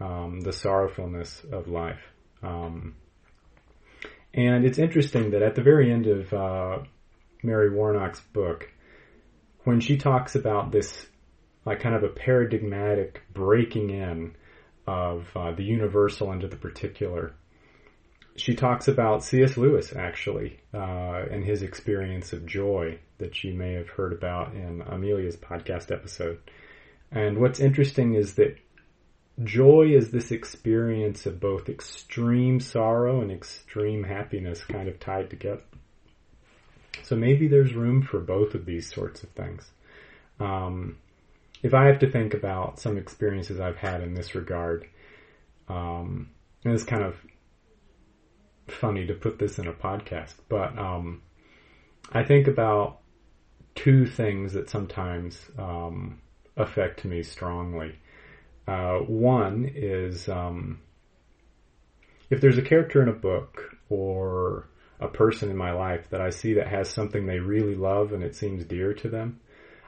um, 0.00 0.40
the 0.42 0.52
sorrowfulness 0.52 1.44
of 1.50 1.66
life. 1.66 2.00
Um, 2.42 2.94
and 4.32 4.64
it's 4.64 4.78
interesting 4.78 5.30
that 5.30 5.42
at 5.42 5.54
the 5.54 5.62
very 5.62 5.90
end 5.90 6.06
of 6.06 6.32
uh, 6.32 6.78
Mary 7.42 7.70
Warnock's 7.70 8.20
book, 8.32 8.70
when 9.64 9.80
she 9.80 9.96
talks 9.96 10.36
about 10.36 10.70
this 10.70 11.08
like 11.68 11.80
kind 11.80 11.94
of 11.94 12.02
a 12.02 12.08
paradigmatic 12.08 13.20
breaking 13.34 13.90
in 13.90 14.34
of 14.86 15.28
uh, 15.36 15.52
the 15.52 15.62
universal 15.62 16.32
into 16.32 16.48
the 16.48 16.56
particular. 16.56 17.34
She 18.36 18.54
talks 18.54 18.88
about 18.88 19.22
C.S. 19.22 19.58
Lewis 19.58 19.94
actually 19.94 20.60
uh, 20.72 21.26
and 21.30 21.44
his 21.44 21.62
experience 21.62 22.32
of 22.32 22.46
joy 22.46 22.98
that 23.18 23.44
you 23.44 23.52
may 23.52 23.74
have 23.74 23.90
heard 23.90 24.14
about 24.14 24.54
in 24.54 24.80
Amelia's 24.80 25.36
podcast 25.36 25.92
episode. 25.92 26.38
And 27.12 27.38
what's 27.38 27.60
interesting 27.60 28.14
is 28.14 28.34
that 28.36 28.56
joy 29.44 29.90
is 29.94 30.10
this 30.10 30.30
experience 30.30 31.26
of 31.26 31.38
both 31.38 31.68
extreme 31.68 32.60
sorrow 32.60 33.20
and 33.20 33.30
extreme 33.30 34.04
happiness 34.04 34.64
kind 34.64 34.88
of 34.88 34.98
tied 34.98 35.28
together. 35.28 35.62
So 37.02 37.14
maybe 37.14 37.46
there's 37.46 37.74
room 37.74 38.00
for 38.00 38.20
both 38.20 38.54
of 38.54 38.64
these 38.64 38.90
sorts 38.90 39.22
of 39.22 39.28
things. 39.30 39.70
Um, 40.40 40.96
if 41.62 41.74
I 41.74 41.86
have 41.86 41.98
to 42.00 42.10
think 42.10 42.34
about 42.34 42.78
some 42.78 42.96
experiences 42.96 43.60
I've 43.60 43.76
had 43.76 44.02
in 44.02 44.14
this 44.14 44.34
regard, 44.34 44.86
um, 45.68 46.30
and 46.64 46.74
it's 46.74 46.84
kind 46.84 47.02
of 47.02 47.16
funny 48.66 49.06
to 49.06 49.14
put 49.14 49.38
this 49.38 49.58
in 49.58 49.66
a 49.66 49.72
podcast, 49.72 50.34
but 50.48 50.78
um, 50.78 51.22
I 52.12 52.22
think 52.22 52.46
about 52.46 53.00
two 53.74 54.06
things 54.06 54.52
that 54.52 54.68
sometimes 54.68 55.40
um, 55.58 56.20
affect 56.56 57.04
me 57.04 57.22
strongly. 57.22 57.98
Uh, 58.66 58.98
one 58.98 59.70
is 59.74 60.28
um, 60.28 60.80
if 62.30 62.40
there's 62.40 62.58
a 62.58 62.62
character 62.62 63.02
in 63.02 63.08
a 63.08 63.12
book 63.12 63.76
or 63.88 64.68
a 65.00 65.08
person 65.08 65.50
in 65.50 65.56
my 65.56 65.72
life 65.72 66.10
that 66.10 66.20
I 66.20 66.30
see 66.30 66.54
that 66.54 66.68
has 66.68 66.90
something 66.90 67.24
they 67.24 67.38
really 67.38 67.76
love 67.76 68.12
and 68.12 68.22
it 68.22 68.34
seems 68.34 68.64
dear 68.64 68.92
to 68.94 69.08
them, 69.08 69.40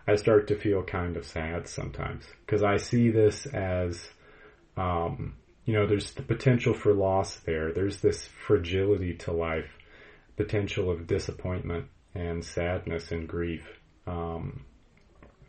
I 0.07 0.17
start 0.17 0.49
to 0.49 0.59
feel 0.59 0.83
kind 0.83 1.17
of 1.17 1.27
sad 1.27 1.69
sometimes 1.69 2.25
because 2.45 2.63
I 2.63 2.77
see 2.77 3.11
this 3.11 3.47
as 3.47 4.09
um, 4.77 5.35
you 5.65 5.75
know, 5.75 5.87
there's 5.87 6.13
the 6.13 6.23
potential 6.23 6.75
for 6.75 6.93
loss 6.93 7.37
there. 7.37 7.73
There's 7.73 8.01
this 8.01 8.27
fragility 8.27 9.15
to 9.19 9.33
life, 9.33 9.71
potential 10.37 10.91
of 10.91 11.07
disappointment 11.07 11.87
and 12.15 12.45
sadness 12.45 13.13
and 13.13 13.29
grief. 13.29 13.65
Um, 14.07 14.65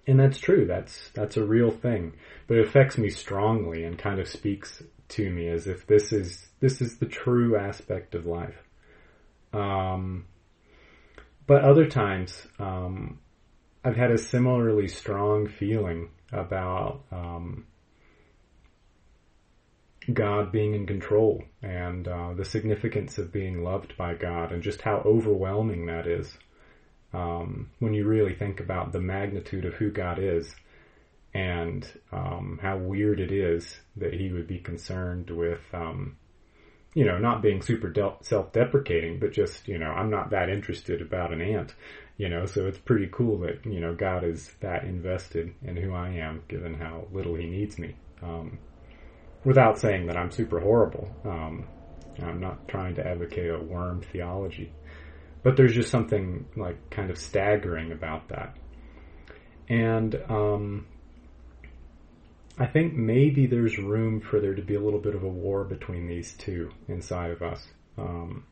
and 0.06 0.20
that's 0.20 0.38
true. 0.38 0.66
That's 0.68 1.10
that's 1.14 1.38
a 1.38 1.44
real 1.44 1.72
thing, 1.72 2.14
but 2.48 2.58
it 2.58 2.68
affects 2.68 2.98
me 2.98 3.10
strongly 3.10 3.84
and 3.84 3.98
kind 3.98 4.20
of 4.20 4.28
speaks 4.28 4.84
to 5.10 5.30
me 5.30 5.48
as 5.48 5.66
if 5.66 5.88
this 5.88 6.12
is 6.12 6.50
this 6.60 6.82
is 6.82 6.98
the 6.98 7.06
true 7.06 7.58
aspect 7.58 8.14
of 8.14 8.26
life. 8.26 8.62
Um, 9.54 10.26
but 11.48 11.64
other 11.64 11.88
times, 11.88 12.46
um, 12.60 13.21
I've 13.84 13.96
had 13.96 14.12
a 14.12 14.18
similarly 14.18 14.88
strong 14.88 15.48
feeling 15.48 16.10
about 16.32 17.04
um, 17.12 17.66
God 20.12 20.52
being 20.52 20.74
in 20.76 20.86
control 20.86 21.44
and 21.62 22.08
uh, 22.08 22.34
the 22.34 22.46
significance 22.46 23.18
of 23.18 23.32
being 23.32 23.64
loved 23.64 23.98
by 23.98 24.14
God 24.14 24.52
and 24.52 24.62
just 24.62 24.82
how 24.82 25.02
overwhelming 25.06 25.88
that 25.88 26.08
is. 26.08 26.38
Um, 27.14 27.72
when 27.80 27.94
you 27.94 28.06
really 28.06 28.36
think 28.36 28.60
about 28.60 28.94
the 28.94 29.00
magnitude 29.00 29.66
of 29.66 29.74
who 29.74 29.92
God 29.92 30.18
is 30.18 30.56
and 31.34 31.86
um, 32.12 32.60
how 32.62 32.78
weird 32.78 33.20
it 33.20 33.32
is 33.32 33.80
that 33.98 34.14
He 34.14 34.32
would 34.32 34.48
be 34.48 34.60
concerned 34.60 35.30
with, 35.30 35.62
um, 35.74 36.18
you 36.94 37.06
know, 37.06 37.18
not 37.18 37.42
being 37.42 37.62
super 37.62 37.90
de- 37.90 38.16
self-deprecating, 38.22 39.20
but 39.20 39.34
just 39.34 39.68
you 39.68 39.78
know, 39.78 39.92
I'm 39.92 40.10
not 40.10 40.30
that 40.32 40.50
interested 40.50 41.02
about 41.02 41.34
an 41.34 41.42
ant, 41.42 41.74
you 42.18 42.30
know. 42.30 42.46
So 42.46 42.68
it's 42.68 42.78
pretty 42.78 43.10
cool 43.12 43.40
that 43.40 43.66
you 43.66 43.80
know 43.80 43.94
God 43.94 44.24
is 44.24 44.52
that 44.62 44.84
invested 44.84 45.54
in 45.64 45.76
who 45.78 45.94
I 45.94 46.10
am, 46.10 46.44
given 46.48 46.74
how 46.74 47.08
little 47.12 47.36
He 47.36 47.46
needs 47.46 47.78
me. 47.78 47.96
Um, 48.22 48.60
without 49.44 49.80
saying 49.80 50.08
that 50.08 50.18
I'm 50.18 50.32
super 50.32 50.60
horrible. 50.60 51.10
Um, 51.26 51.68
I'm 52.22 52.40
not 52.40 52.68
trying 52.68 52.96
to 52.96 53.08
advocate 53.08 53.50
a 53.52 53.60
worm 53.60 54.02
theology. 54.12 54.72
But 55.44 55.58
there's 55.58 55.74
just 55.74 55.90
something 55.90 56.46
like 56.56 56.90
kind 56.92 57.10
of 57.10 57.18
staggering 57.18 57.92
about 57.92 58.30
that. 58.30 58.56
And 59.68 60.16
um, 60.30 60.86
I 62.60 62.68
think 62.68 62.94
maybe 62.94 63.48
there's 63.48 63.78
room 63.78 64.22
for 64.22 64.40
there 64.40 64.54
to 64.54 64.62
be 64.62 64.76
a 64.76 64.80
little 64.80 65.00
bit 65.00 65.16
of 65.16 65.24
a 65.24 65.28
war 65.28 65.64
between 65.64 66.08
these 66.08 66.34
two 66.34 66.72
inside 66.88 67.32
of 67.32 67.42
us. 67.42 67.66
Um, 67.98 68.46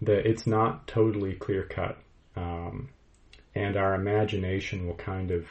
that 0.00 0.26
it's 0.26 0.46
not 0.46 0.86
totally 0.86 1.34
clear 1.34 1.64
cut. 1.64 1.98
Um, 2.38 2.90
and 3.54 3.76
our 3.76 3.94
imagination 3.94 4.86
will 4.86 4.94
kind 4.94 5.30
of 5.30 5.44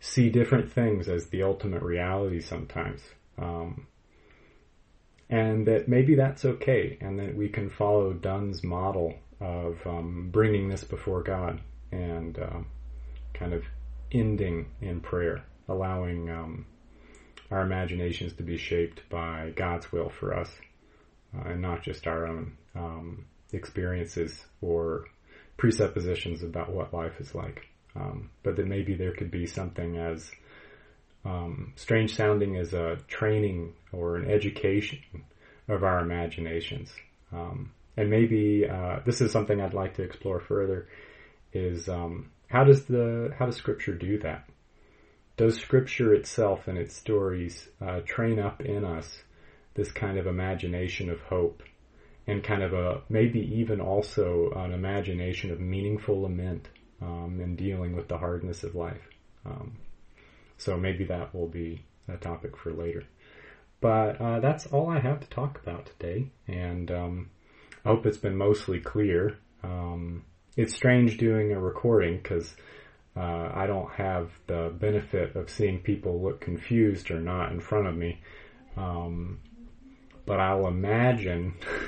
see 0.00 0.30
different 0.30 0.72
things 0.72 1.08
as 1.08 1.26
the 1.26 1.42
ultimate 1.42 1.82
reality 1.82 2.40
sometimes. 2.40 3.02
Um, 3.36 3.86
and 5.28 5.66
that 5.66 5.88
maybe 5.88 6.14
that's 6.14 6.44
okay, 6.44 6.96
and 7.00 7.18
that 7.18 7.36
we 7.36 7.50
can 7.50 7.68
follow 7.68 8.14
Dunn's 8.14 8.64
model 8.64 9.14
of 9.40 9.76
um, 9.86 10.30
bringing 10.32 10.68
this 10.68 10.84
before 10.84 11.22
God 11.22 11.60
and 11.92 12.38
uh, 12.38 12.60
kind 13.34 13.52
of 13.52 13.64
ending 14.10 14.70
in 14.80 15.00
prayer, 15.00 15.44
allowing 15.68 16.30
um, 16.30 16.66
our 17.50 17.60
imaginations 17.60 18.32
to 18.34 18.42
be 18.42 18.56
shaped 18.56 19.02
by 19.10 19.52
God's 19.54 19.92
will 19.92 20.08
for 20.08 20.34
us, 20.34 20.50
uh, 21.36 21.50
and 21.50 21.60
not 21.60 21.82
just 21.82 22.06
our 22.06 22.26
own 22.26 22.56
um, 22.74 23.26
experiences 23.52 24.46
or 24.62 25.04
presuppositions 25.58 26.42
about 26.42 26.72
what 26.72 26.94
life 26.94 27.20
is 27.20 27.34
like. 27.34 27.66
Um, 27.94 28.30
but 28.42 28.56
that 28.56 28.66
maybe 28.66 28.94
there 28.94 29.12
could 29.12 29.30
be 29.30 29.46
something 29.46 29.98
as 29.98 30.30
um, 31.24 31.72
strange 31.76 32.14
sounding 32.14 32.56
as 32.56 32.72
a 32.72 32.98
training 33.08 33.74
or 33.92 34.16
an 34.16 34.30
education 34.30 35.00
of 35.68 35.82
our 35.82 36.00
imaginations. 36.00 36.92
Um, 37.32 37.72
and 37.96 38.08
maybe 38.08 38.66
uh, 38.66 39.00
this 39.04 39.20
is 39.20 39.32
something 39.32 39.60
I'd 39.60 39.74
like 39.74 39.94
to 39.94 40.02
explore 40.02 40.40
further. 40.40 40.88
Is 41.52 41.88
um, 41.88 42.30
how 42.48 42.64
does 42.64 42.84
the 42.84 43.34
how 43.38 43.46
does 43.46 43.56
Scripture 43.56 43.94
do 43.94 44.18
that? 44.20 44.48
Does 45.36 45.56
Scripture 45.56 46.14
itself 46.14 46.68
and 46.68 46.78
its 46.78 46.94
stories 46.94 47.68
uh, 47.80 48.00
train 48.06 48.38
up 48.38 48.60
in 48.60 48.84
us 48.84 49.22
this 49.74 49.90
kind 49.90 50.18
of 50.18 50.26
imagination 50.26 51.10
of 51.10 51.20
hope 51.22 51.62
and 52.28 52.44
kind 52.44 52.62
of 52.62 52.74
a 52.74 53.00
maybe 53.08 53.40
even 53.40 53.80
also 53.80 54.52
an 54.54 54.72
imagination 54.72 55.50
of 55.50 55.60
meaningful 55.60 56.22
lament 56.22 56.68
um, 57.00 57.40
and 57.42 57.56
dealing 57.56 57.96
with 57.96 58.06
the 58.08 58.18
hardness 58.18 58.62
of 58.62 58.74
life? 58.74 59.08
Um, 59.46 59.78
so 60.58 60.76
maybe 60.76 61.04
that 61.04 61.34
will 61.34 61.48
be 61.48 61.82
a 62.06 62.16
topic 62.16 62.56
for 62.56 62.72
later. 62.72 63.04
But 63.80 64.20
uh, 64.20 64.40
that's 64.40 64.66
all 64.66 64.90
I 64.90 64.98
have 64.98 65.20
to 65.20 65.28
talk 65.28 65.58
about 65.62 65.86
today, 65.86 66.30
and 66.46 66.90
um, 66.90 67.30
I 67.84 67.88
hope 67.88 68.06
it's 68.06 68.18
been 68.18 68.36
mostly 68.36 68.80
clear. 68.80 69.38
Um, 69.62 70.24
it's 70.56 70.74
strange 70.74 71.16
doing 71.16 71.52
a 71.52 71.60
recording 71.60 72.18
because 72.18 72.56
uh, 73.16 73.50
I 73.54 73.66
don't 73.66 73.90
have 73.92 74.30
the 74.48 74.72
benefit 74.78 75.36
of 75.36 75.48
seeing 75.48 75.78
people 75.78 76.20
look 76.20 76.40
confused 76.40 77.10
or 77.10 77.20
not 77.20 77.52
in 77.52 77.60
front 77.60 77.86
of 77.86 77.96
me. 77.96 78.20
Um, 78.76 79.38
but 80.26 80.40
I'll 80.40 80.66
imagine, 80.66 81.54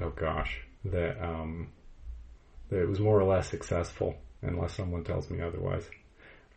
oh 0.00 0.10
gosh, 0.10 0.60
that 0.84 1.22
um, 1.22 1.68
that 2.68 2.82
it 2.82 2.88
was 2.88 3.00
more 3.00 3.18
or 3.20 3.24
less 3.24 3.48
successful, 3.48 4.16
unless 4.42 4.74
someone 4.74 5.04
tells 5.04 5.30
me 5.30 5.40
otherwise. 5.40 5.84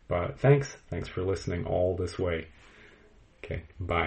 But 0.08 0.38
thanks. 0.38 0.76
Thanks 0.90 1.08
for 1.08 1.22
listening 1.22 1.66
all 1.66 1.96
this 1.96 2.18
way. 2.18 2.48
Okay, 3.44 3.62
bye. 3.80 4.02